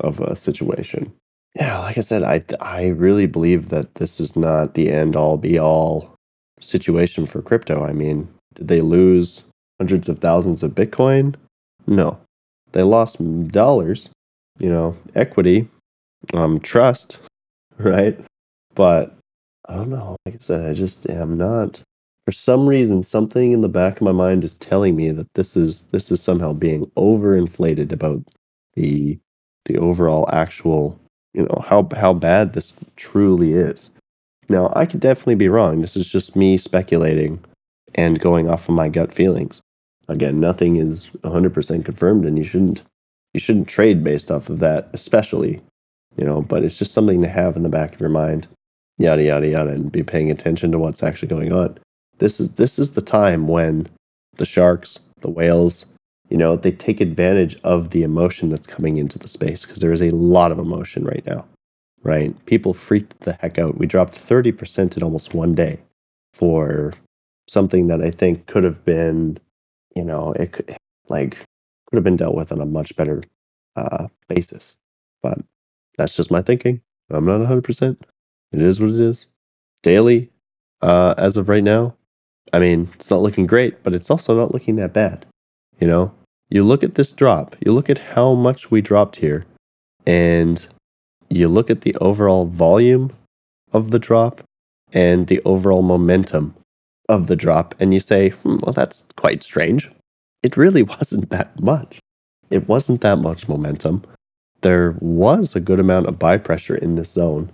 [0.00, 1.12] of a situation.
[1.54, 5.36] Yeah, like I said, I I really believe that this is not the end all
[5.36, 6.14] be all
[6.60, 7.84] situation for crypto.
[7.84, 9.42] I mean, did they lose
[9.80, 11.34] hundreds of thousands of Bitcoin?
[11.86, 12.18] No.
[12.72, 13.18] They lost
[13.48, 14.08] dollars,
[14.58, 15.68] you know, equity,
[16.34, 17.18] um, trust,
[17.78, 18.18] right?
[18.74, 19.16] But
[19.68, 20.16] I don't know.
[20.26, 21.82] Like I said, I just am not
[22.26, 25.56] for some reason something in the back of my mind is telling me that this
[25.56, 28.22] is this is somehow being overinflated about
[28.74, 29.18] the
[29.64, 30.98] the overall actual
[31.32, 33.88] you know how how bad this truly is
[34.50, 37.42] now i could definitely be wrong this is just me speculating
[37.94, 39.62] and going off of my gut feelings
[40.08, 42.82] again, nothing is 100% confirmed, and you shouldn't
[43.34, 45.60] you shouldn't trade based off of that, especially,
[46.16, 46.40] you know.
[46.42, 48.46] But it's just something to have in the back of your mind,
[48.98, 51.78] yada yada yada, and be paying attention to what's actually going on.
[52.18, 53.86] This is this is the time when
[54.36, 55.86] the sharks, the whales,
[56.28, 59.92] you know, they take advantage of the emotion that's coming into the space because there
[59.92, 61.44] is a lot of emotion right now,
[62.02, 62.34] right?
[62.46, 63.78] People freaked the heck out.
[63.78, 65.78] We dropped 30% in almost one day
[66.32, 66.94] for
[67.48, 69.38] something that I think could have been,
[69.94, 70.76] you know, it could
[71.08, 71.36] like
[71.88, 73.22] could have been dealt with on a much better
[73.76, 74.76] uh, basis.
[75.22, 75.38] But
[75.96, 76.80] that's just my thinking.
[77.10, 77.96] I'm not 100%.
[78.52, 79.26] It is what it is.
[79.82, 80.30] Daily,
[80.82, 81.94] uh, as of right now,
[82.52, 85.26] I mean, it's not looking great, but it's also not looking that bad.
[85.80, 86.14] You know,
[86.48, 89.44] you look at this drop, you look at how much we dropped here,
[90.06, 90.66] and
[91.28, 93.12] you look at the overall volume
[93.72, 94.42] of the drop
[94.92, 96.54] and the overall momentum
[97.08, 99.90] of the drop, and you say, hmm, well, that's quite strange.
[100.42, 101.98] It really wasn't that much.
[102.50, 104.04] It wasn't that much momentum.
[104.62, 107.50] There was a good amount of buy pressure in this zone.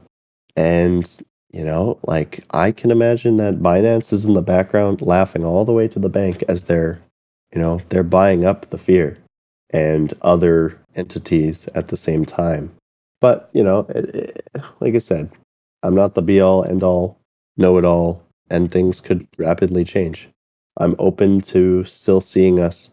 [0.54, 1.10] And,
[1.52, 5.72] you know, like I can imagine that Binance is in the background laughing all the
[5.72, 7.00] way to the bank as they're
[7.52, 9.18] you know, they're buying up the fear
[9.70, 12.74] and other entities at the same time.
[13.20, 14.48] But, you know, it, it,
[14.80, 15.30] like I said,
[15.82, 17.18] I'm not the be all end all,
[17.56, 20.28] know it all, and things could rapidly change.
[20.78, 22.90] I'm open to still seeing us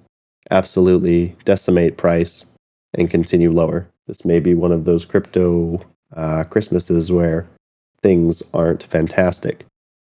[0.51, 2.45] absolutely decimate price
[2.93, 3.87] and continue lower.
[4.07, 5.79] This may be one of those crypto
[6.15, 7.47] uh, Christmases where
[8.01, 9.65] things aren't fantastic.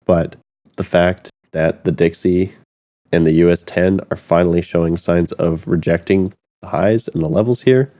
[0.06, 0.36] But
[0.76, 2.54] the fact that the Dixie
[3.12, 7.62] and the US 10 are finally showing signs of rejecting the highs and the levels
[7.62, 7.92] here.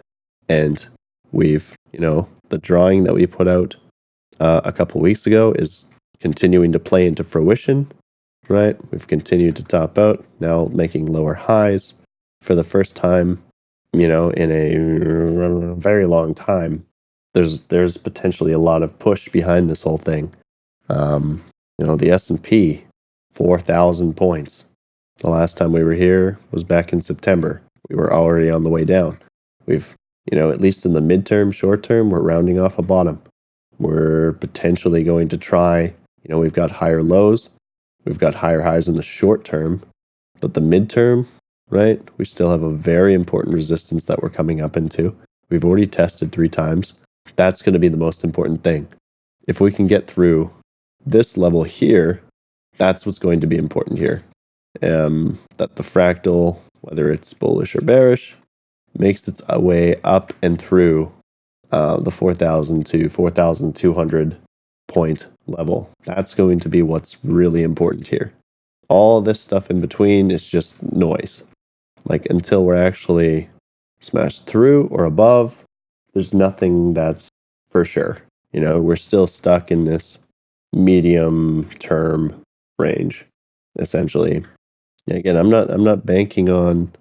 [0.48, 0.86] And
[1.32, 3.76] we've, you know, the drawing that we put out
[4.40, 5.86] uh, a couple weeks ago is
[6.20, 7.92] continuing to play into fruition,
[8.48, 8.78] right?
[8.92, 11.94] We've continued to top out, now making lower highs
[12.42, 13.42] for the first time,
[13.94, 16.86] you know, in a very long time.
[17.34, 20.34] There's there's potentially a lot of push behind this whole thing.
[20.90, 21.44] Um,
[21.78, 22.84] you know, the S and P,
[23.32, 24.66] four thousand points.
[25.18, 27.62] The last time we were here was back in September.
[27.90, 29.18] We were already on the way down.
[29.66, 29.94] We've,
[30.32, 33.22] you know, at least in the midterm, short term, we're rounding off a bottom.
[33.80, 37.50] We're potentially going to try, you know, we've got higher lows,
[38.06, 39.82] we've got higher highs in the short term,
[40.40, 41.26] but the midterm,
[41.70, 45.16] right, we still have a very important resistance that we're coming up into.
[45.50, 46.94] We've already tested three times.
[47.36, 48.88] That's going to be the most important thing.
[49.48, 50.52] If we can get through
[51.06, 52.22] this level here,
[52.78, 54.24] that's what's going to be important here
[54.84, 58.36] um, that the fractal, whether it's bullish or bearish,
[58.98, 61.12] makes its way up and through
[61.72, 64.38] uh, the 4,000 to 4,200
[64.88, 65.90] point level.
[66.06, 68.34] That's going to be what's really important here.
[68.88, 71.44] All this stuff in between is just noise.
[72.06, 73.48] Like until we're actually
[74.02, 75.64] smashed through or above,
[76.14, 77.30] there's nothing that's
[77.70, 78.22] for sure.
[78.52, 80.20] You know, we're still stuck in this
[80.74, 82.42] medium term
[82.78, 83.26] range,
[83.78, 84.44] essentially
[85.18, 86.92] again, I'm not I'm not banking on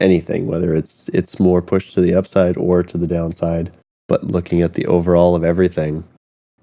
[0.00, 3.72] anything, whether it's it's more pushed to the upside or to the downside,
[4.08, 6.04] but looking at the overall of everything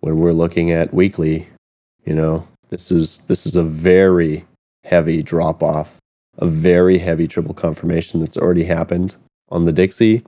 [0.01, 1.47] when we're looking at weekly,
[2.05, 4.45] you know, this is this is a very
[4.83, 5.97] heavy drop off,
[6.37, 9.15] a very heavy triple confirmation that's already happened
[9.49, 10.23] on the Dixie,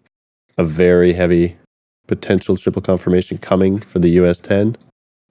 [0.58, 1.58] a very heavy
[2.08, 4.76] potential triple confirmation coming for the US 10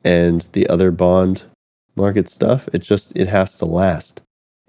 [0.04, 1.44] and the other bond
[1.96, 2.68] market stuff.
[2.72, 4.22] It just it has to last.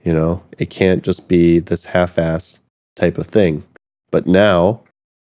[0.04, 2.60] You know, it can't just be this half ass
[2.96, 3.64] type of thing.
[4.10, 4.82] But now,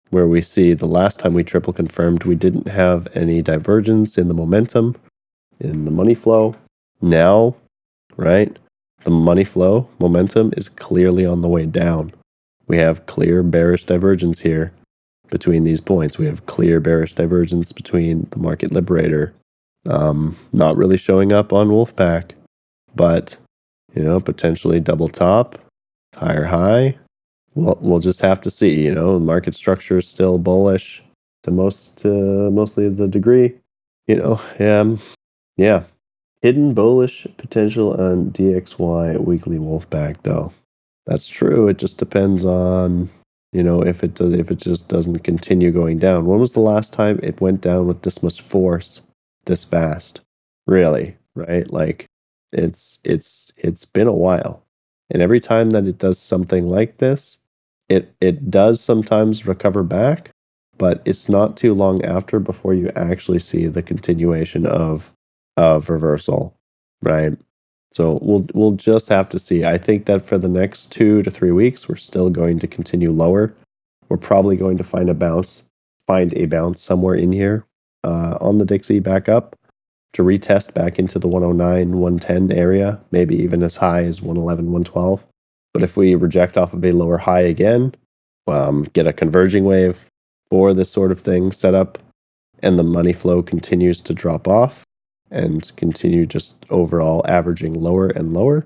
[0.09, 4.27] where we see the last time we triple confirmed, we didn't have any divergence in
[4.27, 4.95] the momentum,
[5.59, 6.55] in the money flow.
[7.01, 7.55] Now,
[8.17, 8.55] right,
[9.05, 12.11] the money flow momentum is clearly on the way down.
[12.67, 14.71] We have clear bearish divergence here
[15.35, 16.17] between these points.
[16.17, 19.33] We have clear bearish divergence between the market liberator,
[19.85, 22.31] um, not really showing up on Wolfpack,
[22.95, 23.35] but
[23.93, 25.59] you know, potentially double top,
[26.15, 26.97] higher high.
[27.53, 28.85] We'll we'll just have to see.
[28.85, 31.03] You know, market structure is still bullish
[31.43, 33.53] to most to mostly the degree.
[34.07, 34.99] You know, um,
[35.57, 35.83] yeah,
[36.43, 40.53] hidden bullish potential on DXY weekly Wolfpack though.
[41.05, 41.67] That's true.
[41.67, 43.09] It just depends on
[43.55, 46.25] you know if it does if it just doesn't continue going down.
[46.25, 49.01] When was the last time it went down with this much force,
[49.45, 50.19] this fast?
[50.67, 51.71] Really, right?
[51.71, 52.05] Like
[52.51, 54.61] it's it's it's been a while.
[55.09, 57.37] And every time that it does something like this,
[57.87, 60.31] it it does sometimes recover back,
[60.77, 65.13] but it's not too long after before you actually see the continuation of
[65.55, 66.55] of reversal,
[67.01, 67.37] right?
[67.95, 69.63] So we'll we'll just have to see.
[69.63, 73.09] I think that for the next two to three weeks, we're still going to continue
[73.09, 73.53] lower.
[74.09, 75.63] We're probably going to find a bounce,
[76.05, 77.65] find a bounce somewhere in here
[78.03, 79.55] uh, on the Dixie back up
[80.11, 85.25] to retest back into the 109, 110 area, maybe even as high as 111, 112.
[85.73, 87.95] But if we reject off of a lower high again,
[88.47, 90.03] um, get a converging wave
[90.49, 91.97] for this sort of thing set up,
[92.59, 94.85] and the money flow continues to drop off
[95.35, 98.65] and continue just overall averaging lower and lower,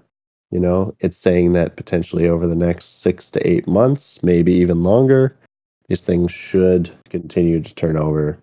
[0.51, 4.84] you know, it's saying that potentially over the next six to eight months, maybe even
[4.84, 5.36] longer,
[5.88, 8.39] these things should continue to turn over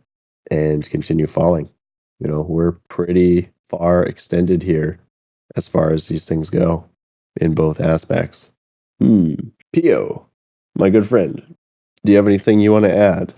[0.51, 1.69] and continue falling.
[2.21, 4.99] You know, we're pretty far extended here
[5.57, 6.85] as far as these things go
[7.41, 8.53] in both aspects.
[9.01, 9.35] Hmm.
[9.73, 10.27] Pio,
[10.77, 11.43] my good friend,
[12.05, 13.35] do you have anything you want to add?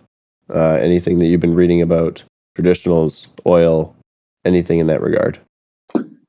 [0.54, 2.22] Uh, anything that you've been reading about
[2.56, 3.94] traditionals, oil,
[4.44, 5.38] anything in that regard?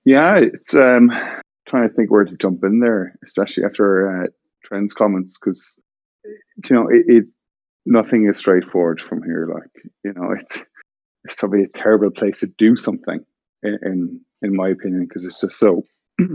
[0.06, 1.12] Yeah, it's um,
[1.67, 5.80] trying to think where to jump in there, especially after uh, comments, because
[6.24, 7.26] you know it, it,
[7.86, 9.48] nothing is straightforward from here.
[9.54, 10.63] Like you know, it's
[11.24, 13.24] it's probably a terrible place to do something,
[13.63, 15.84] in in, in my opinion, because it's just so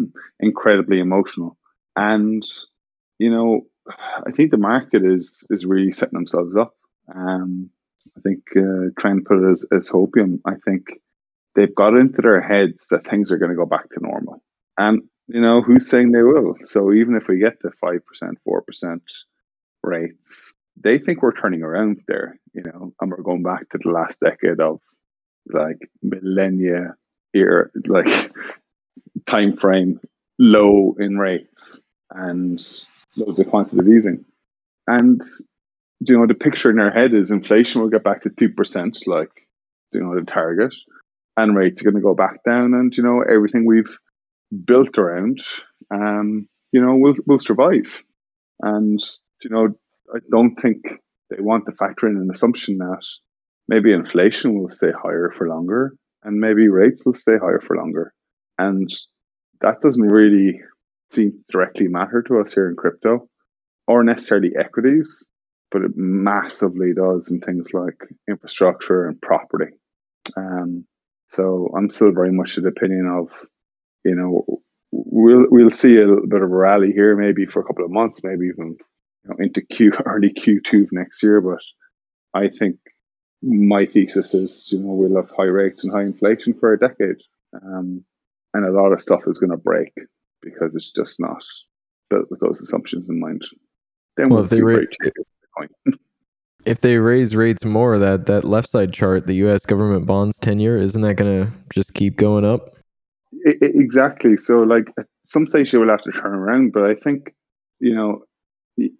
[0.41, 1.57] incredibly emotional.
[1.97, 2.45] And
[3.19, 3.63] you know,
[4.27, 6.75] I think the market is is really setting themselves up.
[7.15, 7.71] Um,
[8.17, 10.41] I think uh, Trend put it as, as hopium.
[10.45, 11.01] I think
[11.55, 14.43] they've got into their heads that things are going to go back to normal.
[14.77, 16.57] And, you know, who's saying they will?
[16.64, 18.01] So even if we get to 5%,
[18.47, 19.01] 4%
[19.83, 23.90] rates, they think we're turning around there, you know, and we're going back to the
[23.90, 24.81] last decade of
[25.47, 26.97] like millennia
[27.33, 28.33] here, like
[29.27, 30.01] time frame
[30.38, 32.61] low in rates and
[33.17, 34.25] loads of quantitative easing.
[34.87, 35.23] And
[36.01, 39.07] you know, the picture in our head is inflation will get back to two percent,
[39.07, 39.31] like
[39.93, 40.75] you know, the target,
[41.37, 43.99] and rates are going to go back down, and you know, everything we've
[44.64, 45.40] built around,
[45.90, 48.03] um, you know, will will survive.
[48.61, 49.01] And
[49.42, 49.68] you know,
[50.14, 50.85] I don't think
[51.31, 53.05] they want to factor in an assumption that
[53.68, 58.12] maybe inflation will stay higher for longer, and maybe rates will stay higher for longer,
[58.59, 58.90] and
[59.61, 60.61] that doesn't really
[61.11, 63.29] seem directly matter to us here in crypto
[63.87, 65.29] or necessarily equities
[65.75, 69.73] but it massively does in things like infrastructure and property.
[70.37, 70.87] Um,
[71.35, 73.31] so I'm still very much of the opinion of,
[74.05, 77.64] you know, we'll we'll see a little bit of a rally here, maybe for a
[77.64, 78.77] couple of months, maybe even
[79.25, 81.40] you know, into Q early Q2 of next year.
[81.40, 81.62] But
[82.33, 82.77] I think
[83.42, 87.20] my thesis is, you know, we'll have high rates and high inflation for a decade,
[87.55, 88.05] um,
[88.53, 89.92] and a lot of stuff is going to break
[90.40, 91.44] because it's just not
[92.11, 93.42] built with those assumptions in mind.
[94.16, 94.97] Then well, we'll if they rate,
[96.66, 99.64] if they raise rates more, that that left side chart, the U.S.
[99.66, 102.77] government bonds ten-year, isn't that going to just keep going up?
[103.33, 104.37] It, it, exactly.
[104.37, 104.87] So, like
[105.24, 106.72] some stage, you will have to turn around.
[106.72, 107.35] But I think
[107.81, 108.24] you know
[108.77, 108.92] the,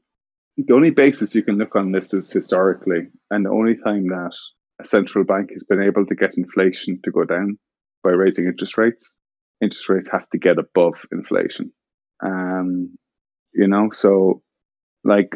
[0.57, 4.35] the only basis you can look on this is historically, and the only time that
[4.81, 7.59] a central bank has been able to get inflation to go down
[8.03, 9.16] by raising interest rates,
[9.61, 11.72] interest rates have to get above inflation.
[12.24, 12.96] Um,
[13.53, 14.42] you know, so
[15.05, 15.31] like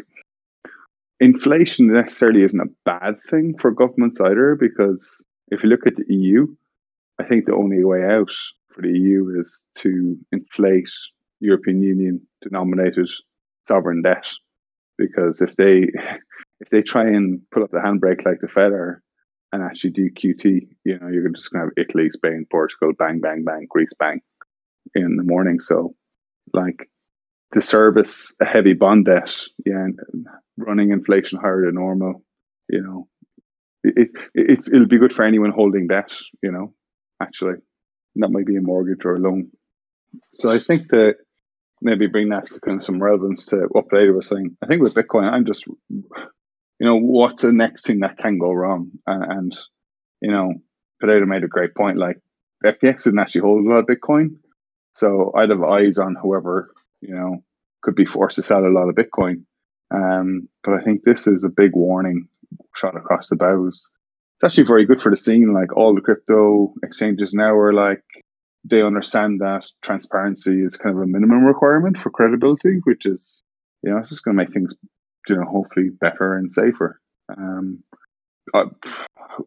[1.19, 6.05] inflation necessarily isn't a bad thing for governments either, because if you look at the
[6.07, 6.47] EU,
[7.19, 8.31] I think the only way out
[8.73, 10.89] for the EU is to inflate
[11.39, 13.09] European Union denominated
[13.67, 14.29] sovereign debt.
[14.97, 15.87] Because if they
[16.59, 19.01] if they try and pull up the handbrake like the Fed are
[19.51, 23.43] and actually do QT, you know, you're just gonna have Italy, Spain, Portugal, bang, bang,
[23.43, 24.21] bang, Greece, bang
[24.95, 25.59] in the morning.
[25.59, 25.95] So
[26.53, 26.89] like
[27.53, 29.35] to service a heavy bond debt,
[29.65, 29.87] yeah,
[30.57, 32.23] running inflation higher than normal,
[32.67, 33.07] you know,
[33.83, 36.73] it, it it'll be good for anyone holding debt, you know,
[37.21, 37.55] actually.
[38.15, 39.49] that might be a mortgage or a loan.
[40.31, 41.17] So I think that
[41.81, 44.57] maybe bring that to kind of some relevance to what Peter was saying.
[44.61, 46.03] I think with Bitcoin, I'm just, you
[46.79, 48.91] know, what's the next thing that can go wrong?
[49.07, 49.59] And, and
[50.21, 50.53] you know,
[50.99, 51.97] Peter made a great point.
[51.97, 52.19] Like
[52.65, 54.37] FTX didn't actually hold a lot of Bitcoin.
[54.95, 57.43] So I'd have eyes on whoever you know,
[57.81, 59.43] could be forced to sell a lot of Bitcoin.
[59.91, 62.27] Um, but I think this is a big warning
[62.75, 63.89] shot across the bows.
[64.37, 65.53] It's actually very good for the scene.
[65.53, 68.03] Like all the crypto exchanges now are like
[68.63, 73.43] they understand that transparency is kind of a minimum requirement for credibility, which is
[73.83, 74.75] you know it's just going to make things
[75.27, 76.99] you know hopefully better and safer.
[77.35, 77.83] Um,
[78.53, 78.65] uh,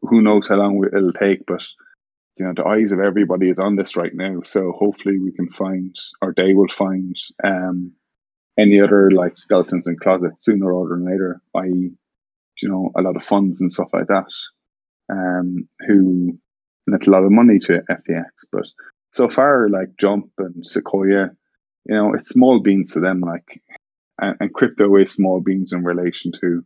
[0.02, 1.64] who knows how long it'll take, but
[2.38, 5.48] you know the eyes of everybody is on this right now so hopefully we can
[5.48, 7.92] find or they will find um
[8.58, 11.90] any other like skeletons in closets sooner rather than later i.e
[12.60, 14.30] you know a lot of funds and stuff like that
[15.10, 16.38] um who
[16.86, 18.66] net a lot of money to ftx but
[19.12, 21.30] so far, like Jump and Sequoia,
[21.84, 23.20] you know, it's small beans to them.
[23.20, 23.62] Like,
[24.18, 26.64] and, and crypto is small beans in relation to,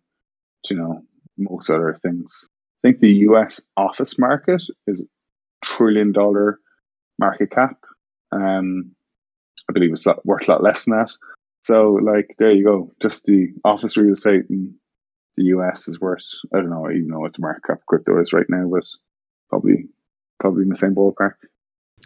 [0.70, 1.02] you know,
[1.36, 2.48] most other things.
[2.84, 3.60] I think the U.S.
[3.76, 5.04] office market is
[5.66, 6.60] trillion dollar
[7.18, 7.76] market cap.
[8.32, 8.92] Um,
[9.68, 11.12] I believe it's worth a lot less than that.
[11.64, 12.92] So, like, there you go.
[13.02, 14.74] Just the office real estate in
[15.36, 18.32] the US is worth, I don't know, even know what the market cap crypto is
[18.32, 18.84] right now, but
[19.50, 19.88] probably
[20.38, 21.34] probably in the same ballpark.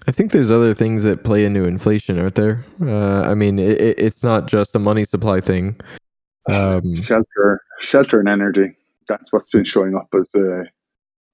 [0.06, 2.64] I think there's other things that play into inflation, aren't there?
[2.80, 5.76] Uh, I mean, it, it's not just a money supply thing.
[6.48, 8.76] Um, shelter, shelter, and energy.
[9.08, 10.66] That's what's been showing up as the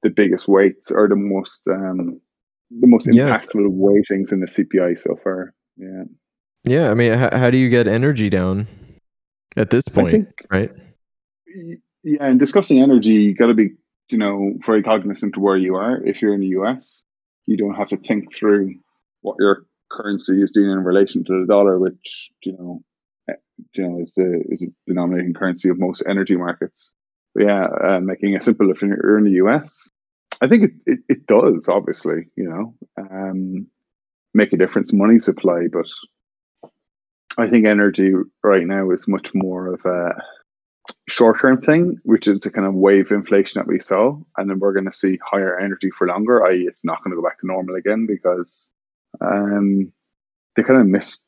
[0.07, 2.21] the biggest weights or the most um,
[2.71, 5.53] the most impactful weightings in the CPI so far.
[5.77, 6.05] Yeah.
[6.65, 8.67] Yeah, I mean, how, how do you get energy down
[9.57, 10.11] at this point?
[10.11, 10.73] Think, right.
[12.03, 13.71] Yeah, and discussing energy, you got to be,
[14.11, 16.03] you know, very cognizant of where you are.
[16.05, 17.05] If you're in the US,
[17.47, 18.75] you don't have to think through
[19.23, 22.83] what your currency is doing in relation to the dollar, which you know,
[23.31, 23.35] eh,
[23.75, 26.93] you know, is the is the denominating currency of most energy markets.
[27.35, 29.89] But yeah, uh, making it simple if you're in the US,
[30.41, 33.69] I think it, it, it does obviously, you know, um,
[34.35, 35.87] make a difference money supply, but
[37.39, 38.13] I think energy
[38.43, 40.23] right now is much more of a
[41.09, 44.19] short term thing, which is the kind of wave inflation that we saw.
[44.37, 47.21] And then we're going to see higher energy for longer, i.e., it's not going to
[47.21, 48.71] go back to normal again because
[49.21, 49.93] um,
[50.55, 51.25] they kind of missed,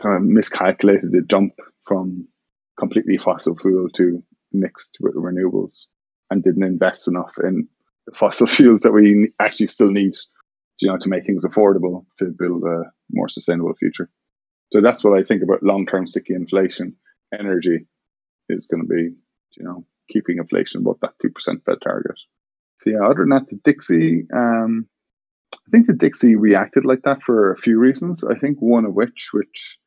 [0.00, 1.54] kind of miscalculated the jump
[1.84, 2.28] from
[2.78, 5.86] completely fossil fuel to mixed with renewables
[6.30, 7.68] and didn't invest enough in
[8.14, 10.14] fossil fuels that we actually still need
[10.80, 14.08] you know to make things affordable to build a more sustainable future
[14.72, 16.96] so that's what i think about long-term sticky inflation
[17.32, 17.86] energy
[18.48, 19.14] is going to be,
[19.56, 22.18] you know, keeping inflation above that 2% Fed target.
[22.80, 24.86] So, yeah, other than that, the Dixie, um,
[25.54, 28.24] I think the Dixie reacted like that for a few reasons.
[28.24, 29.78] I think one of which, which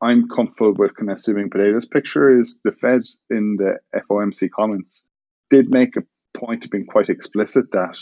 [0.00, 5.08] I'm comfortable with kind of assuming potatoes picture, is the Fed in the FOMC comments
[5.50, 6.02] did make a
[6.36, 7.98] point being quite explicit that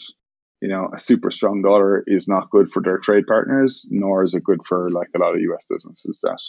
[0.60, 4.34] you know a super strong dollar is not good for their trade partners, nor is
[4.34, 5.64] it good for like a lot of U.S.
[5.68, 6.40] businesses that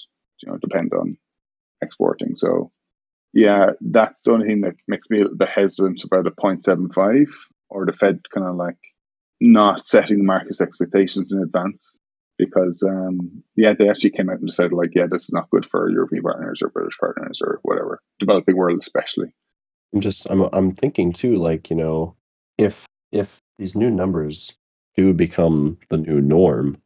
[0.42, 1.18] you know depend on
[1.82, 2.36] exporting.
[2.36, 2.72] So
[3.34, 7.28] yeah, that's the only thing that makes me a bit hesitant about a 0.75
[7.70, 8.78] or the Fed kind of like
[9.42, 12.00] not setting the market's expectations in advance
[12.38, 15.66] because um, yeah, they actually came out and said like, yeah, this is not good
[15.66, 19.34] for European partners or British partners or whatever, developing world especially.
[19.94, 22.16] I'm just I'm I'm thinking too, like you know,
[22.58, 24.54] if if these new numbers
[24.96, 26.78] do become the new norm,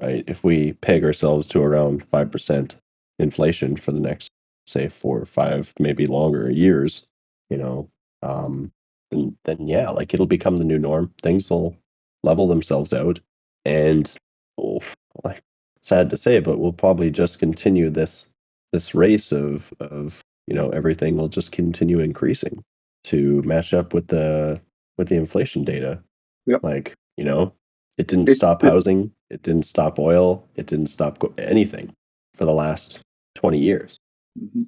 [0.00, 0.24] right?
[0.26, 2.76] If we peg ourselves to around five percent
[3.18, 4.28] inflation for the next
[4.66, 7.06] say four or five, maybe longer years,
[7.50, 7.88] you know,
[8.22, 8.72] um,
[9.10, 11.12] then then yeah, like it'll become the new norm.
[11.22, 11.76] Things will
[12.22, 13.20] level themselves out,
[13.64, 14.14] and
[14.58, 14.80] oh,
[15.22, 15.42] like
[15.82, 18.26] sad to say, but we'll probably just continue this
[18.72, 22.62] this race of of you know everything will just continue increasing
[23.04, 24.60] to match up with the
[24.98, 26.02] with the inflation data.
[26.46, 26.60] Yep.
[26.62, 27.54] Like you know,
[27.98, 31.92] it didn't it's, stop housing, it didn't stop oil, it didn't stop anything
[32.34, 33.00] for the last
[33.34, 33.98] twenty years.
[34.38, 34.60] Mm-hmm.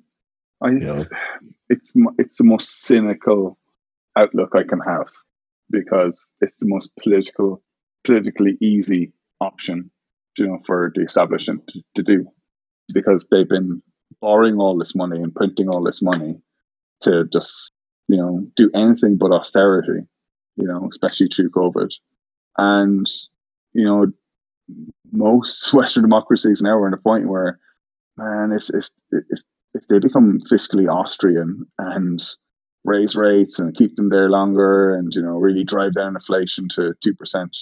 [0.62, 1.04] I, yeah.
[1.68, 3.58] It's it's the most cynical
[4.16, 5.08] outlook I can have
[5.68, 7.60] because it's the most political,
[8.04, 9.90] politically easy option,
[10.38, 12.30] you know, for the establishment to, to do,
[12.94, 13.82] because they've been
[14.20, 16.40] borrowing all this money and printing all this money
[17.02, 17.72] to just
[18.08, 20.06] you know do anything but austerity,
[20.56, 21.90] you know, especially through COVID,
[22.58, 23.06] and
[23.72, 24.06] you know
[25.12, 27.58] most Western democracies now are in a point where,
[28.16, 29.40] man, if if if
[29.74, 32.22] if they become fiscally Austrian and
[32.84, 36.94] raise rates and keep them there longer and you know really drive down inflation to
[37.02, 37.56] two percent,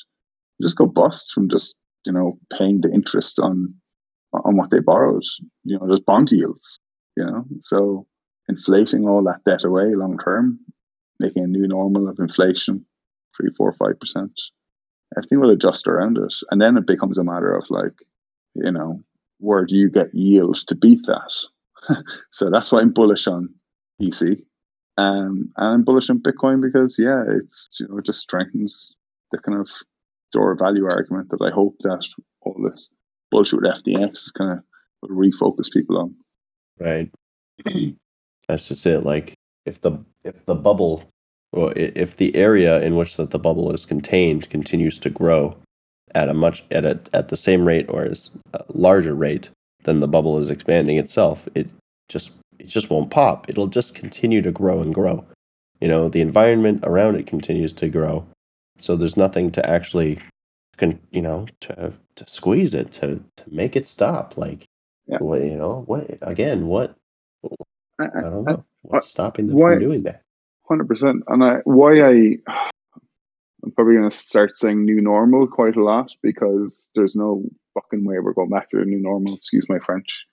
[0.63, 3.75] just go bust from just you know paying the interest on
[4.45, 5.23] on what they borrowed.
[5.65, 6.79] You know, there's bond yields.
[7.17, 8.07] You know, so
[8.49, 10.59] inflating all that debt away long term,
[11.21, 12.85] making a new normal of inflation,
[13.37, 14.33] three, four, five percent.
[15.17, 17.95] Everything will adjust around it, and then it becomes a matter of like,
[18.55, 19.01] you know,
[19.39, 22.05] where do you get yields to beat that?
[22.33, 23.55] so that's why I'm bullish on
[24.01, 24.39] EC.
[24.97, 28.97] Um, and I'm bullish on Bitcoin because yeah, it's you know it just strengthens
[29.33, 29.69] the kind of
[30.31, 32.07] store value argument that I hope that
[32.43, 32.91] all this
[33.35, 36.15] bullshit with is kind of refocus people on.
[36.79, 37.11] Right.
[38.49, 39.01] That's just it.
[39.01, 39.35] Like
[39.67, 41.03] if the if the bubble
[41.53, 45.57] or if the area in which that the bubble is contained continues to grow
[46.15, 49.49] at a much at a at the same rate or as a larger rate
[49.83, 51.49] then the bubble is expanding itself.
[51.55, 51.69] It
[52.09, 53.49] just it just won't pop.
[53.49, 55.25] It'll just continue to grow and grow.
[55.81, 58.25] You know, the environment around it continues to grow.
[58.79, 60.21] So there's nothing to actually
[60.77, 64.65] can you know to to squeeze it to to make it stop like
[65.07, 65.19] Yeah.
[65.19, 66.97] what you know what again what
[68.01, 70.21] I, i don't I- know what's stopping them why- from doing that
[70.67, 71.23] Hundred percent.
[71.29, 72.37] And I why I
[73.63, 77.45] I'm probably gonna start saying new normal quite a lot because there's no
[77.75, 80.27] fucking way we're going back to the new normal, excuse my French.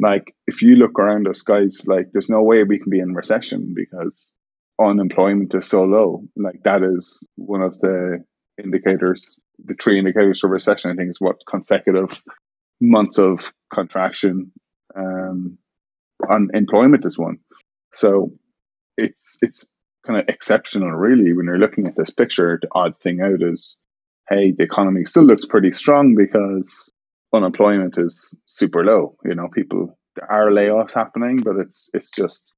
[0.00, 3.14] Like if you look around us guys, like there's no way we can be in
[3.14, 4.34] recession because
[4.80, 6.24] unemployment is so low.
[6.36, 8.24] Like that is one of the
[8.62, 12.22] indicators, the three indicators for recession, I think is what consecutive
[12.80, 14.52] months of contraction.
[14.96, 15.58] Um
[16.28, 17.38] unemployment is one.
[17.92, 18.32] So
[18.96, 19.70] it's it's
[20.06, 22.58] kind of exceptional, really, when you're looking at this picture.
[22.60, 23.78] The odd thing out is,
[24.28, 26.90] hey, the economy still looks pretty strong because
[27.32, 29.16] unemployment is super low.
[29.24, 32.54] You know, people there are layoffs happening, but it's it's just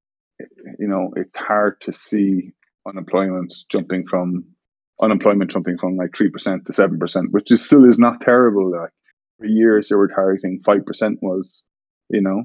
[0.79, 2.53] you know it's hard to see
[2.87, 4.45] unemployment jumping from
[5.01, 8.71] unemployment jumping from like three percent to seven percent, which is still is not terrible.
[8.71, 8.91] Like
[9.39, 11.63] for years they were targeting five percent was
[12.09, 12.43] you know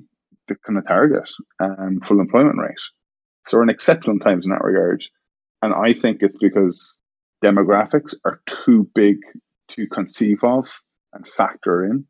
[0.48, 1.30] the kind of target
[1.61, 2.74] um, full employment rate.
[3.46, 5.04] So we're in exceptional times in that regard.
[5.62, 7.00] And I think it's because
[7.44, 9.18] demographics are too big
[9.68, 10.82] to conceive of
[11.12, 12.07] and factor in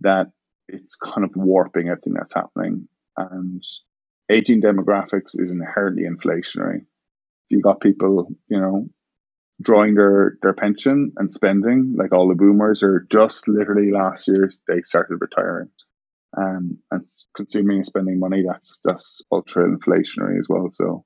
[0.00, 0.28] that
[0.68, 2.88] it's kind of warping everything that's happening.
[3.16, 3.62] And
[4.30, 6.78] aging demographics is inherently inflationary.
[6.78, 8.88] If you've got people, you know,
[9.60, 14.50] drawing their, their pension and spending, like all the boomers are just literally last year
[14.66, 15.68] they started retiring
[16.36, 20.68] um, and consuming and spending money, that's that's ultra inflationary as well.
[20.70, 21.04] So,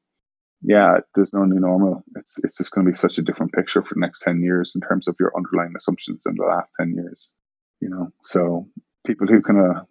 [0.63, 2.05] yeah, there's no new normal.
[2.17, 4.73] It's it's just going to be such a different picture for the next ten years
[4.75, 7.35] in terms of your underlying assumptions than the last ten years.
[7.81, 8.69] You know, so
[9.05, 9.87] people who kind of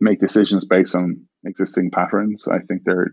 [0.00, 3.10] make decisions based on existing patterns, I think they're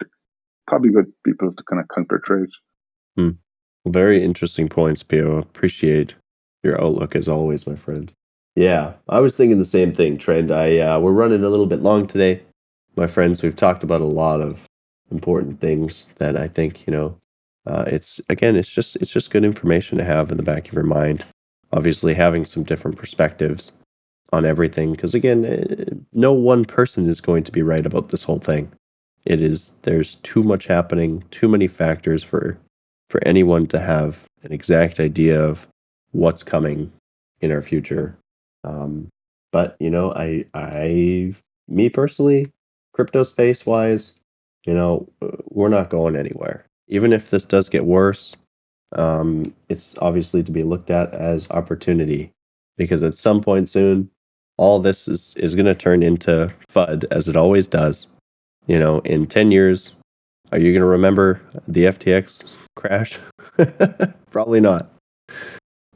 [0.67, 2.49] probably good people to kind of counter trade.
[3.85, 5.37] Very interesting points Pio.
[5.37, 6.15] appreciate
[6.63, 8.11] your outlook as always my friend.
[8.55, 11.81] Yeah i was thinking the same thing trend i uh, we're running a little bit
[11.81, 12.41] long today.
[12.95, 14.67] My friends we've talked about a lot of
[15.09, 17.17] important things that i think you know
[17.65, 20.73] uh, it's again it's just it's just good information to have in the back of
[20.73, 21.25] your mind.
[21.73, 23.71] Obviously having some different perspectives
[24.33, 28.23] on everything because again eh, no one person is going to be right about this
[28.23, 28.71] whole thing.
[29.25, 32.57] It is there's too much happening too many factors for
[33.11, 35.67] for anyone to have an exact idea of
[36.11, 36.91] what's coming
[37.41, 38.17] in our future.
[38.63, 39.09] Um,
[39.51, 41.33] but you know i i
[41.67, 42.51] me personally
[42.93, 44.13] crypto space wise
[44.65, 45.07] you know
[45.49, 46.65] we're not going anywhere.
[46.87, 48.35] Even if this does get worse
[48.93, 52.31] um, it's obviously to be looked at as opportunity
[52.77, 54.09] because at some point soon
[54.57, 58.07] all this is is going to turn into fud as it always does.
[58.67, 59.93] You know in 10 years
[60.51, 63.19] are you going to remember the ftx crash?
[64.31, 64.91] Probably not.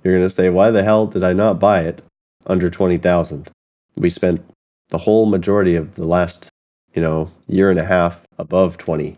[0.04, 2.02] You're going to say why the hell did i not buy it
[2.48, 3.50] under 20000
[3.96, 4.44] we spent
[4.90, 6.50] the whole majority of the last
[6.94, 9.18] you know year and a half above 20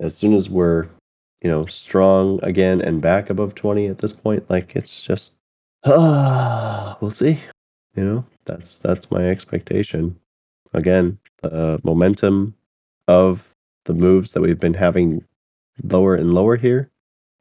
[0.00, 0.88] as soon as we're
[1.40, 5.32] you know strong again and back above 20 at this point like it's just
[5.84, 7.38] ah we'll see.
[7.94, 10.18] You know that's that's my expectation.
[10.72, 12.54] Again the momentum
[13.06, 13.53] of
[13.84, 15.24] the moves that we've been having
[15.82, 16.90] lower and lower here.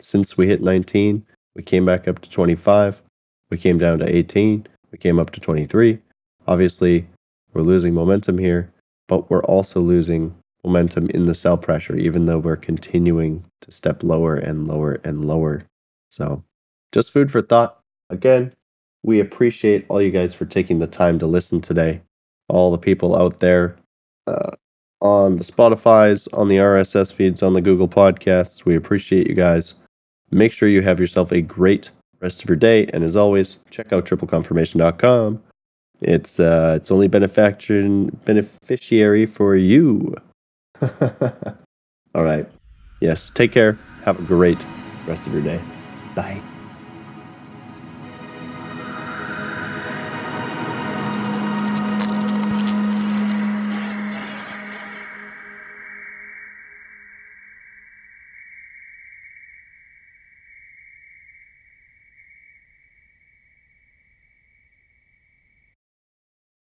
[0.01, 1.25] Since we hit 19
[1.55, 3.01] we came back up to 25
[3.49, 5.99] we came down to 18 we came up to 23
[6.47, 7.07] obviously
[7.53, 8.71] we're losing momentum here
[9.07, 14.03] but we're also losing momentum in the sell pressure even though we're continuing to step
[14.03, 15.63] lower and lower and lower.
[16.09, 16.43] So
[16.93, 17.79] just food for thought.
[18.09, 18.51] Again
[19.03, 22.01] we appreciate all you guys for taking the time to listen today.
[22.47, 23.75] All the people out there
[24.27, 24.51] uh,
[25.03, 28.65] on the spotify's on the rss feeds on the google podcasts.
[28.65, 29.75] We appreciate you guys.
[30.31, 31.91] Make sure you have yourself a great
[32.21, 32.87] rest of your day.
[32.93, 35.43] And as always check out tripleconfirmation.com
[36.01, 40.15] it's uh it's only benefaction beneficiary for you.
[40.81, 42.49] All right.
[43.01, 43.77] Yes take care.
[44.05, 44.65] Have a great
[45.05, 45.61] rest of your day.
[46.15, 46.41] Bye